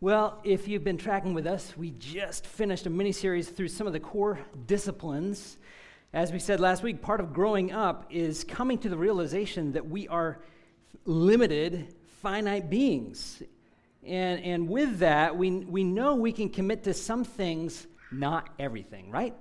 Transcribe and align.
Well, 0.00 0.38
if 0.44 0.68
you've 0.68 0.84
been 0.84 0.96
tracking 0.96 1.34
with 1.34 1.44
us, 1.44 1.76
we 1.76 1.90
just 1.90 2.46
finished 2.46 2.86
a 2.86 2.90
mini 2.90 3.10
series 3.10 3.48
through 3.48 3.66
some 3.66 3.88
of 3.88 3.92
the 3.92 3.98
core 3.98 4.38
disciplines. 4.64 5.56
As 6.12 6.30
we 6.30 6.38
said 6.38 6.60
last 6.60 6.84
week, 6.84 7.02
part 7.02 7.18
of 7.18 7.32
growing 7.32 7.72
up 7.72 8.06
is 8.08 8.44
coming 8.44 8.78
to 8.78 8.88
the 8.88 8.96
realization 8.96 9.72
that 9.72 9.88
we 9.88 10.06
are 10.06 10.38
limited, 11.04 11.96
finite 12.22 12.70
beings. 12.70 13.42
And, 14.06 14.40
and 14.44 14.68
with 14.68 15.00
that, 15.00 15.36
we, 15.36 15.50
we 15.50 15.82
know 15.82 16.14
we 16.14 16.30
can 16.30 16.48
commit 16.48 16.84
to 16.84 16.94
some 16.94 17.24
things, 17.24 17.88
not 18.12 18.50
everything, 18.56 19.10
right? 19.10 19.34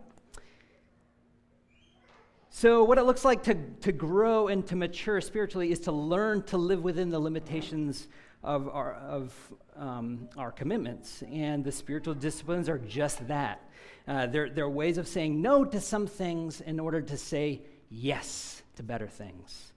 So, 2.49 2.83
what 2.83 2.97
it 2.97 3.03
looks 3.03 3.23
like 3.23 3.43
to, 3.43 3.53
to 3.81 3.91
grow 3.91 4.47
and 4.47 4.65
to 4.65 4.75
mature 4.75 5.21
spiritually 5.21 5.71
is 5.71 5.81
to 5.81 5.91
learn 5.91 6.41
to 6.45 6.57
live 6.57 6.83
within 6.83 7.11
the 7.11 7.19
limitations 7.19 8.07
of 8.43 8.69
our, 8.69 8.93
of, 8.93 9.33
um, 9.75 10.29
our 10.37 10.51
commitments. 10.51 11.23
And 11.31 11.63
the 11.63 11.71
spiritual 11.71 12.13
disciplines 12.13 12.69
are 12.69 12.77
just 12.77 13.27
that. 13.27 13.61
Uh, 14.07 14.27
they're, 14.27 14.49
they're 14.49 14.69
ways 14.69 14.97
of 14.97 15.07
saying 15.07 15.41
no 15.41 15.65
to 15.65 15.81
some 15.81 16.07
things 16.07 16.61
in 16.61 16.79
order 16.79 17.01
to 17.01 17.17
say 17.17 17.61
yes 17.89 18.61
to 18.75 18.83
better 18.83 19.07
things. 19.07 19.73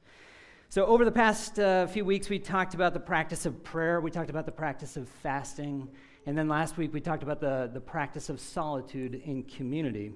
So, 0.68 0.86
over 0.86 1.04
the 1.04 1.10
past 1.10 1.58
uh, 1.58 1.88
few 1.88 2.04
weeks, 2.04 2.28
we 2.28 2.38
talked 2.38 2.74
about 2.74 2.94
the 2.94 3.00
practice 3.00 3.44
of 3.44 3.64
prayer, 3.64 4.00
we 4.00 4.12
talked 4.12 4.30
about 4.30 4.46
the 4.46 4.52
practice 4.52 4.96
of 4.96 5.08
fasting, 5.08 5.88
and 6.26 6.38
then 6.38 6.46
last 6.46 6.76
week 6.76 6.92
we 6.92 7.00
talked 7.00 7.24
about 7.24 7.40
the, 7.40 7.68
the 7.72 7.80
practice 7.80 8.28
of 8.28 8.38
solitude 8.38 9.20
in 9.24 9.42
community. 9.42 10.12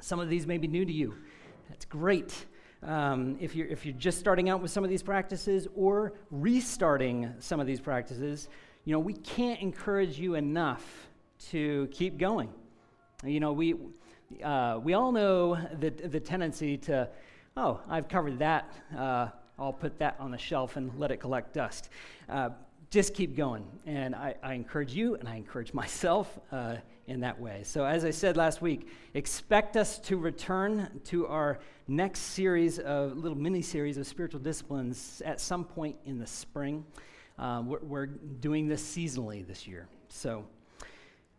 Some 0.00 0.20
of 0.20 0.28
these 0.28 0.46
may 0.46 0.58
be 0.58 0.68
new 0.68 0.84
to 0.84 0.92
you. 0.92 1.14
That's 1.70 1.86
great 1.86 2.44
um, 2.82 3.36
if, 3.40 3.54
you're, 3.54 3.66
if 3.66 3.84
you're 3.84 3.94
just 3.94 4.18
starting 4.18 4.48
out 4.48 4.62
with 4.62 4.70
some 4.70 4.84
of 4.84 4.90
these 4.90 5.02
practices 5.02 5.68
or 5.74 6.14
restarting 6.30 7.32
some 7.38 7.60
of 7.60 7.66
these 7.66 7.80
practices, 7.80 8.48
you 8.84 8.92
know, 8.92 8.98
we 8.98 9.12
can't 9.12 9.60
encourage 9.60 10.18
you 10.18 10.34
enough 10.34 11.08
to 11.50 11.88
keep 11.90 12.18
going. 12.18 12.50
You 13.24 13.40
know, 13.40 13.52
we, 13.52 13.74
uh, 14.42 14.80
we 14.82 14.94
all 14.94 15.12
know 15.12 15.58
the, 15.78 15.90
the 15.90 16.20
tendency 16.20 16.78
to, 16.78 17.08
oh, 17.56 17.80
I've 17.88 18.08
covered 18.08 18.38
that. 18.38 18.72
Uh, 18.96 19.28
I'll 19.58 19.74
put 19.74 19.98
that 19.98 20.16
on 20.18 20.30
the 20.30 20.38
shelf 20.38 20.76
and 20.76 20.98
let 20.98 21.10
it 21.10 21.18
collect 21.18 21.52
dust. 21.52 21.90
Uh, 22.28 22.50
just 22.90 23.14
keep 23.14 23.36
going. 23.36 23.64
And 23.86 24.14
I, 24.14 24.34
I, 24.42 24.54
encourage 24.54 24.92
you 24.92 25.14
and 25.14 25.28
I 25.28 25.36
encourage 25.36 25.72
myself 25.74 26.38
uh, 26.50 26.76
in 27.06 27.20
that 27.20 27.40
way. 27.40 27.62
So, 27.64 27.84
as 27.84 28.04
I 28.04 28.10
said 28.10 28.36
last 28.36 28.60
week, 28.60 28.88
expect 29.14 29.76
us 29.76 29.98
to 30.00 30.16
return 30.16 31.00
to 31.04 31.26
our 31.28 31.60
next 31.88 32.20
series 32.20 32.78
of 32.78 33.16
little 33.16 33.38
mini 33.38 33.62
series 33.62 33.96
of 33.96 34.06
spiritual 34.06 34.40
disciplines 34.40 35.22
at 35.24 35.40
some 35.40 35.64
point 35.64 35.96
in 36.04 36.18
the 36.18 36.26
spring. 36.26 36.84
Um, 37.38 37.68
we're, 37.68 37.80
we're, 37.80 38.06
doing 38.06 38.68
this 38.68 38.82
seasonally 38.82 39.46
this 39.46 39.66
year. 39.66 39.88
So, 40.08 40.44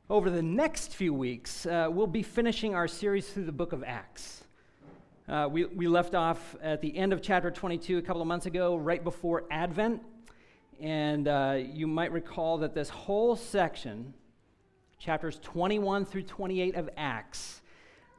over 0.09 0.30
the 0.30 0.41
next 0.41 0.93
few 0.95 1.13
weeks, 1.13 1.65
uh, 1.65 1.88
we'll 1.89 2.08
be 2.08 2.23
finishing 2.23 2.75
our 2.75 2.88
series 2.88 3.27
through 3.30 3.45
the 3.45 3.52
book 3.52 3.71
of 3.71 3.83
Acts. 3.83 4.43
Uh, 5.30 5.47
we, 5.49 5.65
we 5.65 5.88
left 5.88 6.15
off 6.15 6.55
at 6.61 6.81
the 6.81 6.97
end 6.97 7.13
of 7.13 7.21
chapter 7.21 7.52
22 7.52 7.97
a 7.97 8.02
couple 8.02 8.21
of 8.21 8.27
months 8.27 8.45
ago, 8.45 8.75
right 8.75 9.03
before 9.03 9.45
Advent. 9.52 10.02
And 10.81 11.27
uh, 11.27 11.59
you 11.63 11.85
might 11.85 12.11
recall 12.11 12.57
that 12.57 12.73
this 12.73 12.89
whole 12.89 13.35
section, 13.35 14.15
chapters 14.97 15.39
21 15.43 16.05
through 16.05 16.23
28 16.23 16.75
of 16.75 16.89
Acts, 16.97 17.61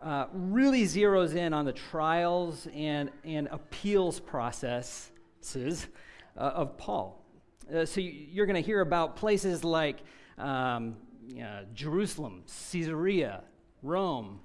uh, 0.00 0.26
really 0.32 0.84
zeroes 0.84 1.34
in 1.34 1.52
on 1.52 1.64
the 1.64 1.72
trials 1.72 2.68
and, 2.72 3.10
and 3.24 3.48
appeals 3.50 4.20
processes 4.20 5.88
uh, 6.36 6.40
of 6.40 6.78
Paul. 6.78 7.24
Uh, 7.72 7.84
so 7.84 8.00
you're 8.00 8.46
going 8.46 8.62
to 8.62 8.66
hear 8.66 8.80
about 8.80 9.16
places 9.16 9.64
like 9.64 9.98
um, 10.38 10.96
you 11.26 11.40
Jerusalem, 11.74 12.44
Caesarea, 12.46 13.42
Rome, 13.82 14.40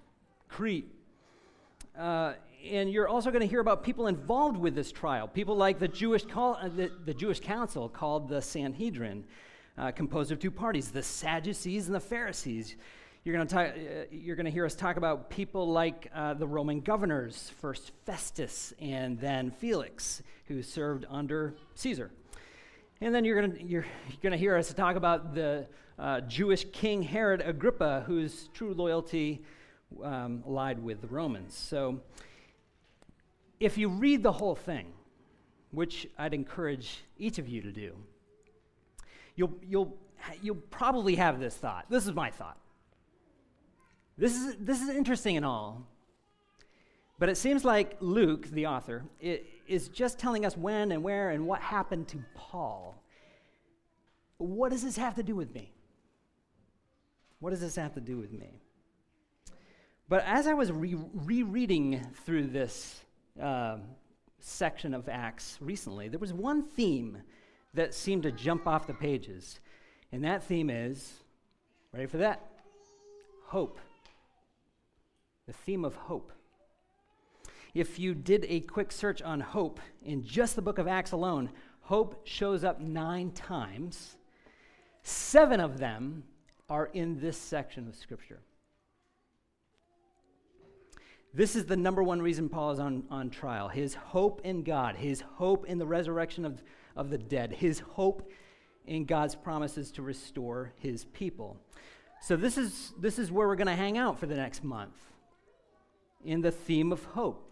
Crete. 0.48 0.92
Uh, 1.98 2.34
and 2.66 2.92
you're 2.92 3.08
also 3.08 3.30
going 3.30 3.42
to 3.42 3.48
hear 3.48 3.60
about 3.60 3.84
people 3.84 4.08
involved 4.08 4.58
with 4.58 4.76
this 4.76 4.92
trial, 4.92 5.28
people 5.28 5.56
like 5.56 5.80
the 5.80 5.88
Jewish, 5.88 6.26
call, 6.26 6.58
uh, 6.62 6.70
the, 6.70 6.92
the, 7.06 7.14
Jewish 7.14 7.40
council 7.40 7.88
called 7.88 8.28
the 8.28 8.42
Sanhedrin, 8.42 9.24
uh, 9.78 9.92
composed 9.92 10.32
of 10.32 10.40
two 10.40 10.52
parties, 10.52 10.92
the 10.92 11.04
Sadducees 11.04 11.88
and 11.88 11.96
the 11.96 12.00
Pharisees. 12.00 12.76
You're 13.24 13.36
going 13.36 13.48
to, 13.48 13.60
uh, 13.60 13.72
you're 14.12 14.36
going 14.36 14.46
to 14.46 14.52
hear 14.52 14.66
us 14.66 14.76
talk 14.76 14.98
about 14.98 15.30
people 15.30 15.70
like 15.70 16.10
uh, 16.14 16.34
the 16.34 16.48
Roman 16.48 16.82
governors, 16.82 17.52
first 17.62 17.92
Festus 18.06 18.74
and 18.80 19.20
then 19.20 19.52
Felix, 19.52 20.24
who 20.48 20.64
served 20.64 21.06
under 21.10 21.56
Caesar. 21.76 22.12
And 23.02 23.14
then 23.14 23.26
you're 23.26 23.40
going 23.40 23.54
to, 23.54 23.64
you're, 23.64 23.86
you're 24.10 24.22
going 24.22 24.32
to 24.32 24.38
hear 24.38 24.56
us 24.56 24.74
talk 24.74 24.96
about 24.96 25.36
the 25.36 25.68
uh, 26.00 26.22
Jewish 26.22 26.66
king 26.72 27.04
Herod 27.04 27.42
Agrippa, 27.42 28.04
whose 28.08 28.50
true 28.54 28.74
loyalty 28.74 29.44
um, 30.04 30.44
lied 30.46 30.80
with 30.80 31.02
the 31.02 31.08
Romans. 31.08 31.56
So, 31.56 32.02
if 33.60 33.78
you 33.78 33.90
read 33.90 34.24
the 34.24 34.32
whole 34.32 34.56
thing, 34.56 34.88
which 35.72 36.08
I'd 36.18 36.34
encourage 36.34 37.04
each 37.18 37.40
of 37.40 37.48
you 37.48 37.62
to 37.62 37.72
do, 37.72 37.96
you'll, 39.36 39.54
you'll, 39.68 39.98
you'll 40.42 40.56
probably 40.56 41.16
have 41.16 41.40
this 41.40 41.56
thought. 41.56 41.86
This 41.90 42.06
is 42.06 42.14
my 42.14 42.30
thought. 42.30 42.58
This 44.18 44.36
is, 44.36 44.56
this 44.60 44.82
is 44.82 44.90
interesting 44.90 45.38
and 45.38 45.46
all, 45.46 45.88
but 47.20 47.30
it 47.30 47.38
seems 47.38 47.64
like 47.64 47.98
Luke, 48.00 48.48
the 48.48 48.68
author, 48.68 49.06
is 49.20 49.90
just 49.90 50.20
telling 50.20 50.46
us 50.46 50.56
when 50.56 50.92
and 50.92 51.04
where 51.04 51.30
and 51.30 51.48
what 51.48 51.62
happened 51.62 52.08
to 52.10 52.24
Paul. 52.36 52.96
What 54.38 54.72
does 54.72 54.84
this 54.84 54.98
have 54.98 55.16
to 55.16 55.24
do 55.24 55.36
with 55.36 55.54
me? 55.54 55.72
What 57.40 57.52
does 57.52 57.62
this 57.62 57.76
have 57.76 57.94
to 57.94 58.02
do 58.02 58.18
with 58.18 58.32
me? 58.32 58.62
But 60.10 60.24
as 60.26 60.48
I 60.48 60.54
was 60.54 60.72
re- 60.72 60.98
rereading 61.14 62.06
through 62.26 62.48
this 62.48 63.02
uh, 63.42 63.78
section 64.40 64.94
of 64.94 65.10
Acts 65.10 65.58
recently, 65.62 66.08
there 66.08 66.20
was 66.20 66.34
one 66.34 66.64
theme 66.64 67.18
that 67.74 67.94
seemed 67.94 68.24
to 68.24 68.32
jump 68.32 68.68
off 68.68 68.88
the 68.88 68.94
pages. 68.94 69.60
And 70.12 70.24
that 70.24 70.44
theme 70.44 70.70
is 70.70 71.24
ready 71.94 72.06
for 72.06 72.18
that? 72.18 72.42
Hope. 73.46 73.80
The 75.46 75.54
theme 75.54 75.86
of 75.86 75.96
hope. 75.96 76.32
If 77.74 78.00
you 78.00 78.16
did 78.16 78.46
a 78.50 78.62
quick 78.62 78.92
search 78.92 79.22
on 79.22 79.40
hope 79.40 79.80
in 80.04 80.24
just 80.24 80.56
the 80.56 80.62
book 80.62 80.80
of 80.80 80.88
Acts 80.88 81.12
alone, 81.12 81.50
hope 81.82 82.22
shows 82.26 82.64
up 82.64 82.80
nine 82.82 83.32
times. 83.32 84.16
Seven 85.04 85.60
of 85.60 85.78
them 85.78 86.24
are 86.70 86.88
in 86.88 87.20
this 87.20 87.38
section 87.38 87.88
of 87.88 87.96
Scripture. 87.96 88.40
This 91.34 91.56
is 91.56 91.66
the 91.66 91.76
number 91.76 92.02
one 92.02 92.22
reason 92.22 92.50
Paul 92.50 92.72
is 92.72 92.80
on, 92.80 93.04
on 93.12 93.30
trial 93.30 93.68
his 93.68 93.94
hope 93.94 94.42
in 94.44 94.64
God, 94.64 94.96
his 94.96 95.22
hope 95.22 95.66
in 95.66 95.78
the 95.78 95.86
resurrection 95.86 96.46
of, 96.46 96.64
of 96.96 97.10
the 97.10 97.18
dead, 97.18 97.52
his 97.54 97.80
hope 97.80 98.32
in 98.86 99.06
God's 99.06 99.36
promises 99.36 99.92
to 99.92 100.02
restore 100.02 100.74
his 100.80 101.06
people. 101.06 101.58
So, 102.22 102.36
this 102.36 102.58
is, 102.58 102.94
this 103.00 103.20
is 103.20 103.32
where 103.32 103.48
we're 103.48 103.56
going 103.56 103.68
to 103.68 103.76
hang 103.76 103.98
out 103.98 104.20
for 104.20 104.26
the 104.26 104.36
next 104.36 104.64
month 104.64 104.96
in 106.26 106.42
the 106.42 106.52
theme 106.52 106.92
of 106.92 107.04
hope. 107.06 107.44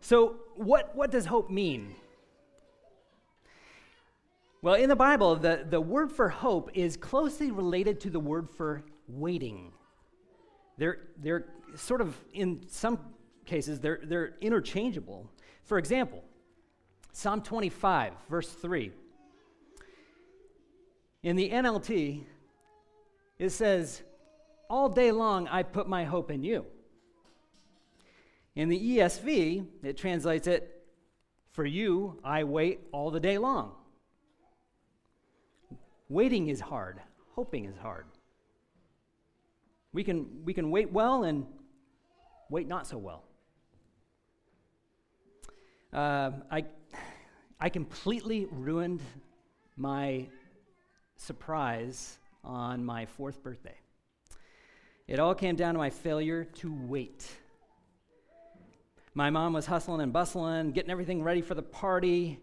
So, 0.00 0.36
what, 0.54 0.94
what 0.94 1.10
does 1.10 1.26
hope 1.26 1.50
mean? 1.50 1.94
Well, 4.62 4.74
in 4.74 4.88
the 4.88 4.96
Bible, 4.96 5.36
the, 5.36 5.64
the 5.68 5.80
word 5.80 6.12
for 6.12 6.28
hope 6.28 6.70
is 6.74 6.96
closely 6.96 7.50
related 7.50 8.00
to 8.00 8.10
the 8.10 8.20
word 8.20 8.48
for 8.50 8.82
waiting. 9.08 9.72
They're, 10.78 10.98
they're 11.16 11.46
sort 11.76 12.00
of, 12.00 12.16
in 12.32 12.64
some 12.68 12.98
cases, 13.44 13.80
they're, 13.80 14.00
they're 14.02 14.34
interchangeable. 14.40 15.30
For 15.64 15.78
example, 15.78 16.22
Psalm 17.12 17.42
25, 17.42 18.12
verse 18.28 18.48
3. 18.50 18.92
In 21.22 21.36
the 21.36 21.50
NLT, 21.50 22.22
it 23.38 23.50
says, 23.50 24.02
All 24.70 24.88
day 24.88 25.10
long 25.10 25.48
I 25.48 25.62
put 25.62 25.88
my 25.88 26.04
hope 26.04 26.30
in 26.30 26.44
you. 26.44 26.64
In 28.54 28.68
the 28.68 28.98
ESV, 28.98 29.66
it 29.82 29.96
translates 29.96 30.46
it, 30.46 30.84
For 31.52 31.64
you 31.64 32.18
I 32.22 32.44
wait 32.44 32.80
all 32.92 33.10
the 33.10 33.20
day 33.20 33.38
long. 33.38 33.72
Waiting 36.08 36.48
is 36.48 36.60
hard, 36.60 37.00
hoping 37.34 37.64
is 37.64 37.76
hard. 37.76 38.06
We 39.92 40.04
can, 40.04 40.44
we 40.44 40.54
can 40.54 40.70
wait 40.70 40.92
well 40.92 41.24
and 41.24 41.46
wait 42.50 42.66
not 42.66 42.86
so 42.86 42.98
well. 42.98 43.24
Uh, 45.92 46.30
I, 46.50 46.64
I 47.58 47.68
completely 47.68 48.46
ruined 48.50 49.00
my 49.76 50.26
surprise 51.16 52.18
on 52.44 52.84
my 52.84 53.06
fourth 53.06 53.42
birthday. 53.42 53.76
It 55.06 55.18
all 55.18 55.34
came 55.34 55.56
down 55.56 55.74
to 55.74 55.78
my 55.78 55.90
failure 55.90 56.44
to 56.44 56.74
wait. 56.86 57.26
My 59.14 59.30
mom 59.30 59.54
was 59.54 59.66
hustling 59.66 60.00
and 60.00 60.12
bustling, 60.12 60.72
getting 60.72 60.90
everything 60.90 61.22
ready 61.22 61.40
for 61.40 61.54
the 61.54 61.62
party. 61.62 62.38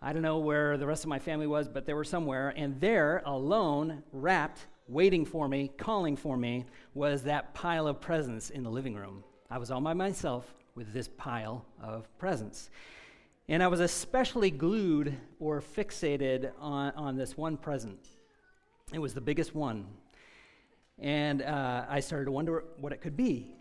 I 0.00 0.12
don't 0.12 0.22
know 0.22 0.38
where 0.38 0.76
the 0.76 0.86
rest 0.86 1.04
of 1.04 1.08
my 1.08 1.18
family 1.18 1.46
was, 1.46 1.68
but 1.68 1.84
they 1.84 1.94
were 1.94 2.04
somewhere. 2.04 2.54
And 2.56 2.80
there, 2.80 3.22
alone, 3.26 4.02
wrapped, 4.12 4.66
waiting 4.88 5.24
for 5.24 5.48
me, 5.48 5.70
calling 5.76 6.16
for 6.16 6.36
me, 6.36 6.64
was 6.94 7.22
that 7.24 7.54
pile 7.54 7.86
of 7.86 8.00
presents 8.00 8.50
in 8.50 8.62
the 8.62 8.70
living 8.70 8.94
room. 8.94 9.24
I 9.50 9.58
was 9.58 9.70
all 9.70 9.80
by 9.80 9.94
myself 9.94 10.52
with 10.74 10.92
this 10.92 11.08
pile 11.08 11.64
of 11.82 12.06
presents. 12.18 12.70
And 13.48 13.62
I 13.62 13.68
was 13.68 13.80
especially 13.80 14.50
glued 14.50 15.16
or 15.38 15.60
fixated 15.60 16.50
on, 16.60 16.92
on 16.96 17.16
this 17.16 17.36
one 17.36 17.56
present. 17.56 18.08
It 18.92 18.98
was 18.98 19.14
the 19.14 19.20
biggest 19.20 19.54
one. 19.54 19.86
And 20.98 21.42
uh, 21.42 21.84
I 21.88 22.00
started 22.00 22.26
to 22.26 22.32
wonder 22.32 22.64
what 22.80 22.92
it 22.92 23.00
could 23.00 23.16
be. 23.16 23.54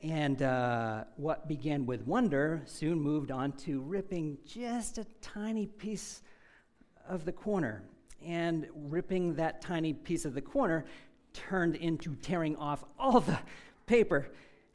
And 0.00 0.42
uh, 0.42 1.04
what 1.16 1.48
began 1.48 1.86
with 1.86 2.02
wonder 2.02 2.62
soon 2.66 3.00
moved 3.00 3.32
on 3.32 3.52
to 3.52 3.80
ripping 3.80 4.38
just 4.46 4.98
a 4.98 5.06
tiny 5.20 5.66
piece 5.66 6.22
of 7.08 7.24
the 7.24 7.32
corner. 7.32 7.82
And 8.24 8.66
ripping 8.74 9.34
that 9.34 9.62
tiny 9.62 9.92
piece 9.92 10.24
of 10.24 10.34
the 10.34 10.40
corner 10.40 10.84
turned 11.32 11.76
into 11.76 12.14
tearing 12.16 12.56
off 12.56 12.84
all 12.98 13.20
the 13.20 13.38
paper 13.86 14.28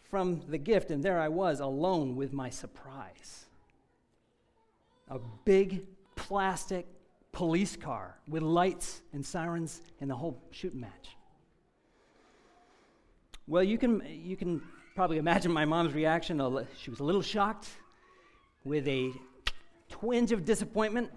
from 0.10 0.42
the 0.48 0.58
gift. 0.58 0.92
And 0.92 1.04
there 1.04 1.20
I 1.20 1.28
was 1.28 1.60
alone 1.60 2.16
with 2.16 2.34
my 2.34 2.50
surprise. 2.50 3.46
A 5.10 5.20
big 5.46 5.86
plastic 6.16 6.88
police 7.32 7.76
car 7.76 8.18
with 8.28 8.44
lights 8.44 9.02
and 9.12 9.26
sirens 9.26 9.82
and 10.00 10.10
the 10.10 10.16
whole 10.16 10.42
shooting 10.52 10.80
match. 10.80 11.18
Well, 13.48 13.64
you 13.64 13.78
can, 13.78 14.02
you 14.08 14.38
can 14.38 14.62
probably 14.96 15.18
imagine 15.18 15.52
my 15.52 15.66
mom's 15.66 15.94
reaction. 15.94 16.38
She 16.82 16.90
was 16.90 17.02
a 17.02 17.04
little 17.04 17.22
shocked 17.22 17.68
with 18.64 18.88
a 18.88 19.12
twinge 19.90 20.32
of 20.32 20.46
disappointment. 20.46 21.12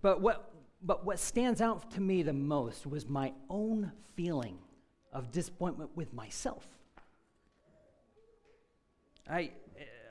But 0.00 0.20
what, 0.20 0.51
but 0.82 1.04
what 1.04 1.18
stands 1.18 1.60
out 1.60 1.90
to 1.92 2.00
me 2.00 2.22
the 2.22 2.32
most 2.32 2.86
was 2.86 3.08
my 3.08 3.32
own 3.48 3.92
feeling 4.14 4.58
of 5.12 5.30
disappointment 5.30 5.90
with 5.94 6.12
myself. 6.12 6.66
I, 9.30 9.50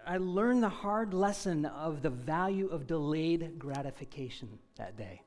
I 0.05 0.17
learned 0.17 0.63
the 0.63 0.69
hard 0.69 1.13
lesson 1.13 1.65
of 1.65 2.01
the 2.01 2.09
value 2.09 2.67
of 2.67 2.87
delayed 2.87 3.59
gratification 3.59 4.59
that 4.77 4.97
day. 4.97 5.21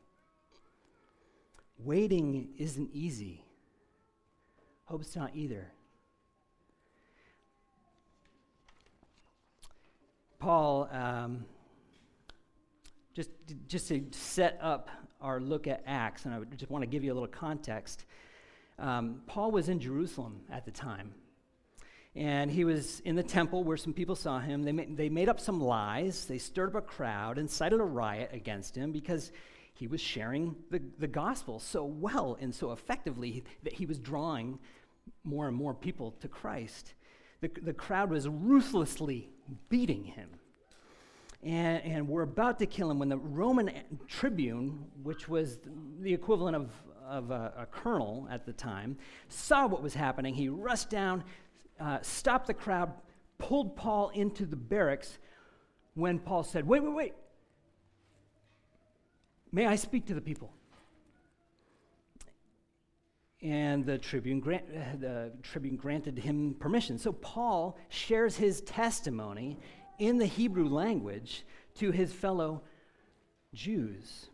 Waiting 1.78 2.48
isn't 2.56 2.90
easy. 2.94 3.44
Hope's 4.84 5.14
not 5.16 5.32
either. 5.34 5.70
Paul, 10.38 10.88
um, 10.92 11.44
just, 13.14 13.30
just 13.66 13.88
to 13.88 14.04
set 14.12 14.58
up 14.62 14.88
our 15.24 15.40
look 15.40 15.66
at 15.66 15.82
Acts, 15.86 16.26
and 16.26 16.34
I 16.34 16.40
just 16.54 16.70
want 16.70 16.82
to 16.82 16.86
give 16.86 17.02
you 17.02 17.12
a 17.12 17.14
little 17.14 17.26
context. 17.26 18.04
Um, 18.78 19.22
Paul 19.26 19.50
was 19.50 19.68
in 19.68 19.80
Jerusalem 19.80 20.42
at 20.52 20.64
the 20.64 20.70
time. 20.70 21.14
And 22.16 22.48
he 22.50 22.64
was 22.64 23.00
in 23.00 23.16
the 23.16 23.24
temple 23.24 23.64
where 23.64 23.76
some 23.76 23.92
people 23.92 24.14
saw 24.14 24.38
him. 24.38 24.62
They 24.62 24.70
made, 24.70 24.96
they 24.96 25.08
made 25.08 25.28
up 25.28 25.40
some 25.40 25.60
lies. 25.60 26.26
They 26.26 26.38
stirred 26.38 26.68
up 26.68 26.76
a 26.76 26.80
crowd, 26.80 27.38
incited 27.38 27.80
a 27.80 27.84
riot 27.84 28.30
against 28.32 28.76
him 28.76 28.92
because 28.92 29.32
he 29.72 29.88
was 29.88 30.00
sharing 30.00 30.54
the, 30.70 30.80
the 30.98 31.08
gospel 31.08 31.58
so 31.58 31.84
well 31.84 32.38
and 32.40 32.54
so 32.54 32.70
effectively 32.70 33.42
that 33.64 33.72
he 33.72 33.86
was 33.86 33.98
drawing 33.98 34.60
more 35.24 35.48
and 35.48 35.56
more 35.56 35.74
people 35.74 36.12
to 36.20 36.28
Christ. 36.28 36.94
The, 37.40 37.50
the 37.62 37.72
crowd 37.72 38.10
was 38.10 38.28
ruthlessly 38.28 39.28
beating 39.68 40.04
him. 40.04 40.28
And, 41.44 41.84
and 41.84 42.08
we're 42.08 42.22
about 42.22 42.58
to 42.60 42.66
kill 42.66 42.90
him 42.90 42.98
when 42.98 43.10
the 43.10 43.18
Roman 43.18 43.70
tribune, 44.08 44.86
which 45.02 45.28
was 45.28 45.58
the 46.00 46.12
equivalent 46.12 46.56
of, 46.56 46.70
of 47.06 47.30
a, 47.30 47.52
a 47.58 47.66
colonel 47.66 48.26
at 48.30 48.46
the 48.46 48.52
time, 48.52 48.96
saw 49.28 49.66
what 49.66 49.82
was 49.82 49.94
happening. 49.94 50.34
He 50.34 50.48
rushed 50.48 50.88
down, 50.88 51.22
uh, 51.78 51.98
stopped 52.00 52.46
the 52.46 52.54
crowd, 52.54 52.92
pulled 53.38 53.76
Paul 53.76 54.10
into 54.14 54.46
the 54.46 54.56
barracks 54.56 55.18
when 55.94 56.18
Paul 56.18 56.44
said, 56.44 56.66
Wait, 56.66 56.82
wait, 56.82 56.94
wait. 56.94 57.14
May 59.52 59.66
I 59.66 59.76
speak 59.76 60.06
to 60.06 60.14
the 60.14 60.20
people? 60.20 60.50
and 63.44 63.84
the 63.84 63.98
tribune, 63.98 64.40
grant, 64.40 64.64
uh, 64.74 64.96
the 64.98 65.32
tribune 65.42 65.76
granted 65.76 66.18
him 66.18 66.54
permission. 66.58 66.96
So 66.96 67.12
Paul 67.12 67.76
shares 67.90 68.36
his 68.36 68.62
testimony 68.62 69.58
in 69.98 70.18
the 70.18 70.26
Hebrew 70.26 70.68
language 70.68 71.44
to 71.76 71.90
his 71.90 72.12
fellow 72.12 72.62
Jews. 73.52 74.26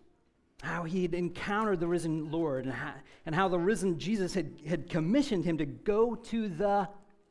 How 0.62 0.84
he 0.84 1.02
had 1.02 1.14
encountered 1.14 1.80
the 1.80 1.86
risen 1.86 2.30
Lord 2.30 2.64
and 2.64 2.74
how, 2.74 2.94
and 3.24 3.34
how 3.34 3.48
the 3.48 3.58
risen 3.58 3.98
Jesus 3.98 4.34
had, 4.34 4.52
had 4.66 4.90
commissioned 4.90 5.44
him 5.44 5.58
to 5.58 5.66
go 5.66 6.14
to 6.14 6.48
the 6.48 6.88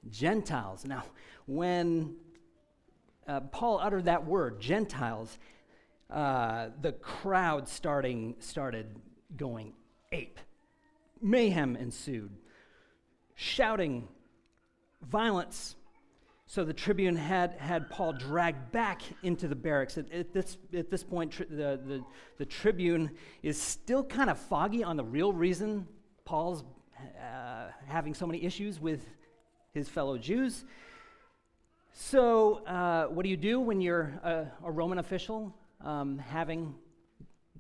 Gentiles. 0.10 0.86
Now, 0.86 1.04
when 1.46 2.16
uh, 3.28 3.42
Paul 3.42 3.80
uttered 3.80 4.06
that 4.06 4.26
word, 4.26 4.60
Gentiles, 4.60 5.38
uh, 6.10 6.70
the 6.82 6.94
crowd 6.94 7.68
starting, 7.68 8.36
started 8.40 8.96
going 9.38 9.74
ape 10.12 10.40
mayhem 11.22 11.76
ensued, 11.76 12.32
shouting, 13.36 14.08
violence. 15.02 15.76
So 16.50 16.64
the 16.64 16.74
tribune 16.74 17.16
had, 17.16 17.54
had 17.60 17.92
Paul 17.92 18.12
dragged 18.12 18.72
back 18.72 19.04
into 19.22 19.48
the 19.48 19.54
barracks. 19.54 20.00
At, 20.00 20.12
at 20.12 20.34
this, 20.34 20.58
at 20.74 20.90
this 20.90 21.04
point, 21.04 21.32
tri- 21.32 21.46
the, 21.48 21.80
the, 21.86 22.04
the 22.40 22.46
tribune 22.46 23.12
is 23.44 23.62
still 23.62 24.04
kind 24.04 24.32
of 24.32 24.40
foggy 24.40 24.84
on 24.84 24.98
the 24.98 25.04
real 25.04 25.32
reason 25.32 25.88
Paul's 26.26 26.64
uh, 26.98 27.68
having 27.86 28.16
so 28.16 28.26
many 28.26 28.44
issues 28.44 28.80
with 28.80 29.06
his 29.76 29.88
fellow 29.88 30.18
Jews. 30.18 30.66
So, 31.94 32.66
uh, 32.66 33.06
what 33.06 33.22
do 33.22 33.30
you 33.30 33.38
do 33.38 33.60
when 33.60 33.80
you're 33.80 34.20
a, 34.24 34.48
a 34.64 34.72
Roman 34.72 34.98
official 34.98 35.56
um, 35.86 36.18
having 36.18 36.74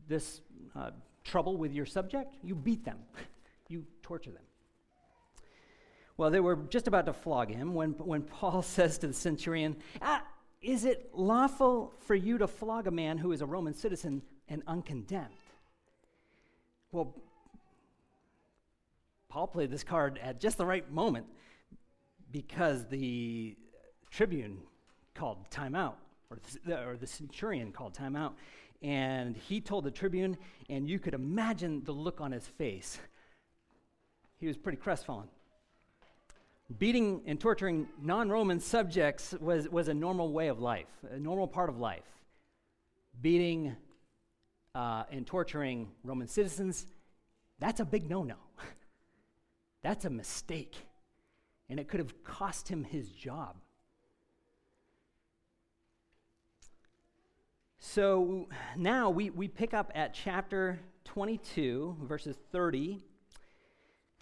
this 0.07 0.41
uh, 0.75 0.89
trouble 1.23 1.57
with 1.57 1.73
your 1.73 1.85
subject? 1.85 2.37
You 2.41 2.55
beat 2.55 2.83
them. 2.83 2.97
you 3.67 3.85
torture 4.01 4.31
them. 4.31 4.48
Well, 6.19 6.31
they 6.31 6.41
were 6.41 6.57
just 6.57 6.89
about 6.89 7.05
to 7.05 7.13
flog 7.13 7.49
him 7.49 7.73
when, 7.73 7.91
when 7.91 8.23
Paul 8.23 8.61
says 8.75 8.97
to 8.97 9.07
the 9.07 9.13
centurion, 9.13 9.77
ah, 10.01 10.21
Is 10.61 10.83
it 10.83 11.11
lawful 11.13 11.93
for 12.01 12.13
you 12.13 12.37
to 12.39 12.45
flog 12.45 12.87
a 12.87 12.91
man 12.91 13.17
who 13.17 13.31
is 13.31 13.41
a 13.41 13.45
Roman 13.45 13.73
citizen 13.73 14.21
and 14.49 14.61
uncondemned? 14.67 15.29
Well, 16.91 17.15
Paul 19.29 19.47
played 19.47 19.71
this 19.71 19.85
card 19.85 20.19
at 20.21 20.41
just 20.41 20.57
the 20.57 20.65
right 20.65 20.91
moment 20.91 21.25
because 22.33 22.85
the 22.87 23.55
tribune 24.11 24.57
called 25.13 25.49
timeout, 25.49 25.93
or 26.29 26.39
the, 26.65 26.83
or 26.85 26.97
the 26.97 27.07
centurion 27.07 27.71
called 27.71 27.93
timeout. 27.93 28.33
And 28.81 29.37
he 29.37 29.61
told 29.61 29.85
the 29.85 29.91
tribune, 29.91 30.37
and 30.69 30.89
you 30.89 30.99
could 30.99 31.13
imagine 31.13 31.81
the 31.85 31.93
look 31.93 32.19
on 32.19 32.33
his 32.33 32.45
face 32.45 32.99
he 34.39 34.47
was 34.47 34.57
pretty 34.57 34.77
crestfallen. 34.77 35.27
Beating 36.77 37.23
and 37.25 37.39
torturing 37.39 37.87
non 37.99 38.29
Roman 38.29 38.59
subjects 38.59 39.33
was, 39.39 39.67
was 39.69 39.87
a 39.87 39.93
normal 39.93 40.31
way 40.31 40.49
of 40.49 40.59
life, 40.59 40.87
a 41.09 41.17
normal 41.17 41.47
part 41.47 41.69
of 41.69 41.79
life. 41.79 42.03
Beating 43.21 43.75
uh, 44.75 45.03
and 45.11 45.25
torturing 45.25 45.89
Roman 46.03 46.27
citizens, 46.27 46.85
that's 47.57 47.79
a 47.79 47.85
big 47.85 48.07
no 48.07 48.23
no. 48.23 48.35
that's 49.83 50.05
a 50.05 50.09
mistake. 50.11 50.75
And 51.69 51.79
it 51.79 51.87
could 51.87 51.99
have 51.99 52.23
cost 52.23 52.67
him 52.67 52.83
his 52.83 53.09
job. 53.09 53.55
So 57.79 58.47
now 58.77 59.09
we, 59.09 59.31
we 59.31 59.47
pick 59.47 59.73
up 59.73 59.91
at 59.95 60.13
chapter 60.13 60.79
22, 61.05 61.97
verses 62.03 62.35
30 62.51 62.99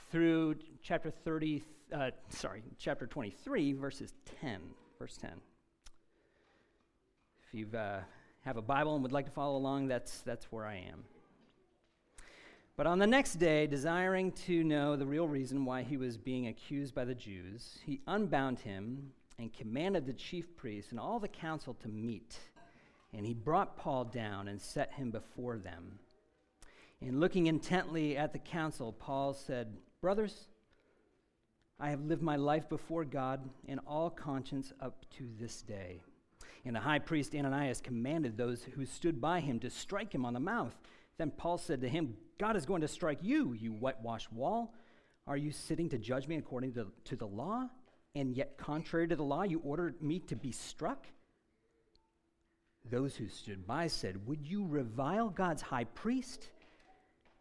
through 0.09 0.55
chapter 0.81 1.11
30, 1.11 1.63
uh, 1.93 2.11
sorry, 2.29 2.63
chapter 2.77 3.07
23, 3.07 3.73
verses 3.73 4.13
10, 4.41 4.59
verse 4.99 5.17
10. 5.17 5.31
If 7.47 7.53
you 7.53 7.77
uh, 7.77 7.99
have 8.41 8.57
a 8.57 8.61
Bible 8.61 8.93
and 8.95 9.03
would 9.03 9.11
like 9.11 9.25
to 9.25 9.31
follow 9.31 9.57
along, 9.57 9.87
that's, 9.87 10.19
that's 10.21 10.45
where 10.51 10.65
I 10.65 10.75
am. 10.75 11.03
But 12.75 12.87
on 12.87 12.99
the 12.99 13.07
next 13.07 13.35
day, 13.35 13.65
desiring 13.65 14.31
to 14.45 14.63
know 14.63 14.95
the 14.95 15.05
real 15.05 15.27
reason 15.27 15.65
why 15.65 15.81
he 15.81 15.97
was 15.97 16.17
being 16.17 16.47
accused 16.47 16.93
by 16.93 17.05
the 17.05 17.15
Jews, 17.15 17.79
he 17.85 18.01
unbound 18.05 18.59
him 18.59 19.11
and 19.39 19.51
commanded 19.51 20.05
the 20.05 20.13
chief 20.13 20.55
priests 20.55 20.91
and 20.91 20.99
all 20.99 21.19
the 21.19 21.27
council 21.27 21.73
to 21.81 21.87
meet. 21.87 22.37
And 23.13 23.25
he 23.25 23.33
brought 23.33 23.77
Paul 23.77 24.05
down 24.05 24.47
and 24.47 24.61
set 24.61 24.93
him 24.93 25.09
before 25.09 25.57
them. 25.57 25.99
And 27.01 27.19
looking 27.19 27.47
intently 27.47 28.17
at 28.17 28.33
the 28.33 28.39
council, 28.39 28.91
Paul 28.91 29.33
said, 29.33 29.77
Brothers, 30.01 30.47
I 31.79 31.89
have 31.89 32.05
lived 32.05 32.23
my 32.23 32.35
life 32.35 32.67
before 32.69 33.05
God 33.05 33.41
in 33.67 33.79
all 33.79 34.09
conscience 34.09 34.73
up 34.81 35.05
to 35.17 35.29
this 35.39 35.61
day. 35.61 36.01
And 36.65 36.75
the 36.75 36.79
high 36.79 36.99
priest 36.99 37.35
Ananias 37.35 37.81
commanded 37.81 38.35
those 38.35 38.63
who 38.63 38.85
stood 38.85 39.21
by 39.21 39.39
him 39.39 39.59
to 39.59 39.69
strike 39.69 40.13
him 40.13 40.25
on 40.25 40.33
the 40.33 40.39
mouth. 40.39 40.75
Then 41.17 41.31
Paul 41.31 41.57
said 41.57 41.81
to 41.81 41.89
him, 41.89 42.17
God 42.39 42.55
is 42.55 42.65
going 42.65 42.81
to 42.81 42.87
strike 42.87 43.19
you, 43.21 43.53
you 43.53 43.71
whitewashed 43.71 44.33
wall. 44.33 44.73
Are 45.27 45.37
you 45.37 45.51
sitting 45.51 45.89
to 45.89 45.97
judge 45.97 46.27
me 46.27 46.37
according 46.37 46.73
to, 46.73 46.87
to 47.05 47.15
the 47.15 47.27
law? 47.27 47.69
And 48.15 48.35
yet, 48.35 48.57
contrary 48.57 49.07
to 49.07 49.15
the 49.15 49.23
law, 49.23 49.43
you 49.43 49.59
ordered 49.59 50.01
me 50.01 50.19
to 50.19 50.35
be 50.35 50.51
struck? 50.51 51.05
Those 52.89 53.15
who 53.15 53.27
stood 53.27 53.67
by 53.67 53.87
said, 53.87 54.25
Would 54.25 54.45
you 54.45 54.65
revile 54.65 55.29
God's 55.29 55.61
high 55.61 55.83
priest? 55.83 56.49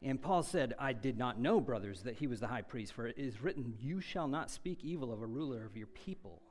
And 0.03 0.21
Paul 0.21 0.43
said, 0.43 0.75
I 0.79 0.93
did 0.93 1.17
not 1.19 1.41
know, 1.41 1.61
brothers, 1.61 2.03
that 2.03 2.17
he 2.17 2.26
was 2.26 2.41
the 2.41 2.47
high 2.47 2.62
priest, 2.62 2.93
for 2.93 3.07
it 3.07 3.19
is 3.19 3.41
written, 3.43 3.75
You 3.81 4.00
shall 4.00 4.29
not 4.29 4.50
speak 4.50 4.85
evil 4.85 5.12
of 5.12 5.23
a 5.23 5.26
ruler 5.26 5.65
of 5.65 5.76
your 5.76 5.87
people. 5.87 6.43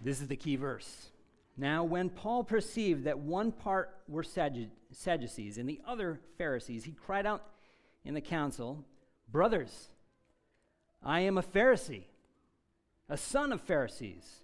This 0.00 0.20
is 0.20 0.28
the 0.28 0.36
key 0.36 0.56
verse. 0.56 1.10
Now, 1.56 1.84
when 1.84 2.08
Paul 2.08 2.44
perceived 2.44 3.04
that 3.04 3.18
one 3.18 3.52
part 3.52 3.94
were 4.08 4.22
Sadducees 4.22 5.58
and 5.58 5.68
the 5.68 5.80
other 5.86 6.20
Pharisees, 6.38 6.84
he 6.84 6.92
cried 6.92 7.26
out 7.26 7.44
in 8.04 8.14
the 8.14 8.20
council, 8.20 8.84
Brothers, 9.30 9.90
I 11.02 11.20
am 11.20 11.38
a 11.38 11.42
Pharisee, 11.42 12.04
a 13.08 13.16
son 13.16 13.52
of 13.52 13.60
Pharisees. 13.60 14.42